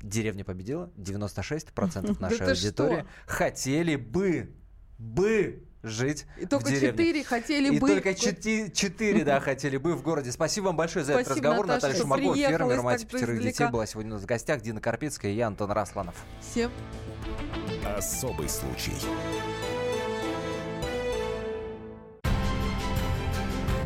Деревня 0.00 0.44
победила. 0.44 0.90
96% 0.96 2.20
нашей 2.20 2.46
аудитории 2.46 3.04
хотели 3.26 3.96
бы, 3.96 4.54
бы 4.98 5.64
жить 5.82 6.26
И 6.38 6.46
только 6.46 6.66
в 6.66 6.68
деревне. 6.68 6.90
четыре 6.90 7.24
хотели 7.24 7.74
И 7.74 7.78
бы. 7.78 7.88
только 7.88 8.10
четы- 8.10 8.70
четыре, 8.70 9.24
да, 9.24 9.40
хотели 9.40 9.76
бы 9.76 9.94
в 9.94 10.02
городе. 10.02 10.32
Спасибо 10.32 10.66
вам 10.66 10.76
большое 10.76 11.04
за 11.04 11.12
этот 11.12 11.26
Спасибо, 11.26 11.48
разговор. 11.48 11.66
Наташа, 11.66 11.86
Наталья 11.86 12.02
Шумакова, 12.02 12.36
фермер, 12.36 12.82
мать 12.82 13.06
пятерых 13.06 13.42
детей, 13.42 13.68
была 13.68 13.86
сегодня 13.86 14.12
у 14.12 14.14
нас 14.14 14.22
в 14.22 14.26
гостях. 14.26 14.62
Дина 14.62 14.80
Карпицкая 14.80 15.32
и 15.32 15.36
я, 15.36 15.46
Антон 15.46 15.70
Расланов. 15.70 16.14
Всем 16.40 16.70
Особый 17.84 18.48
случай. 18.48 18.94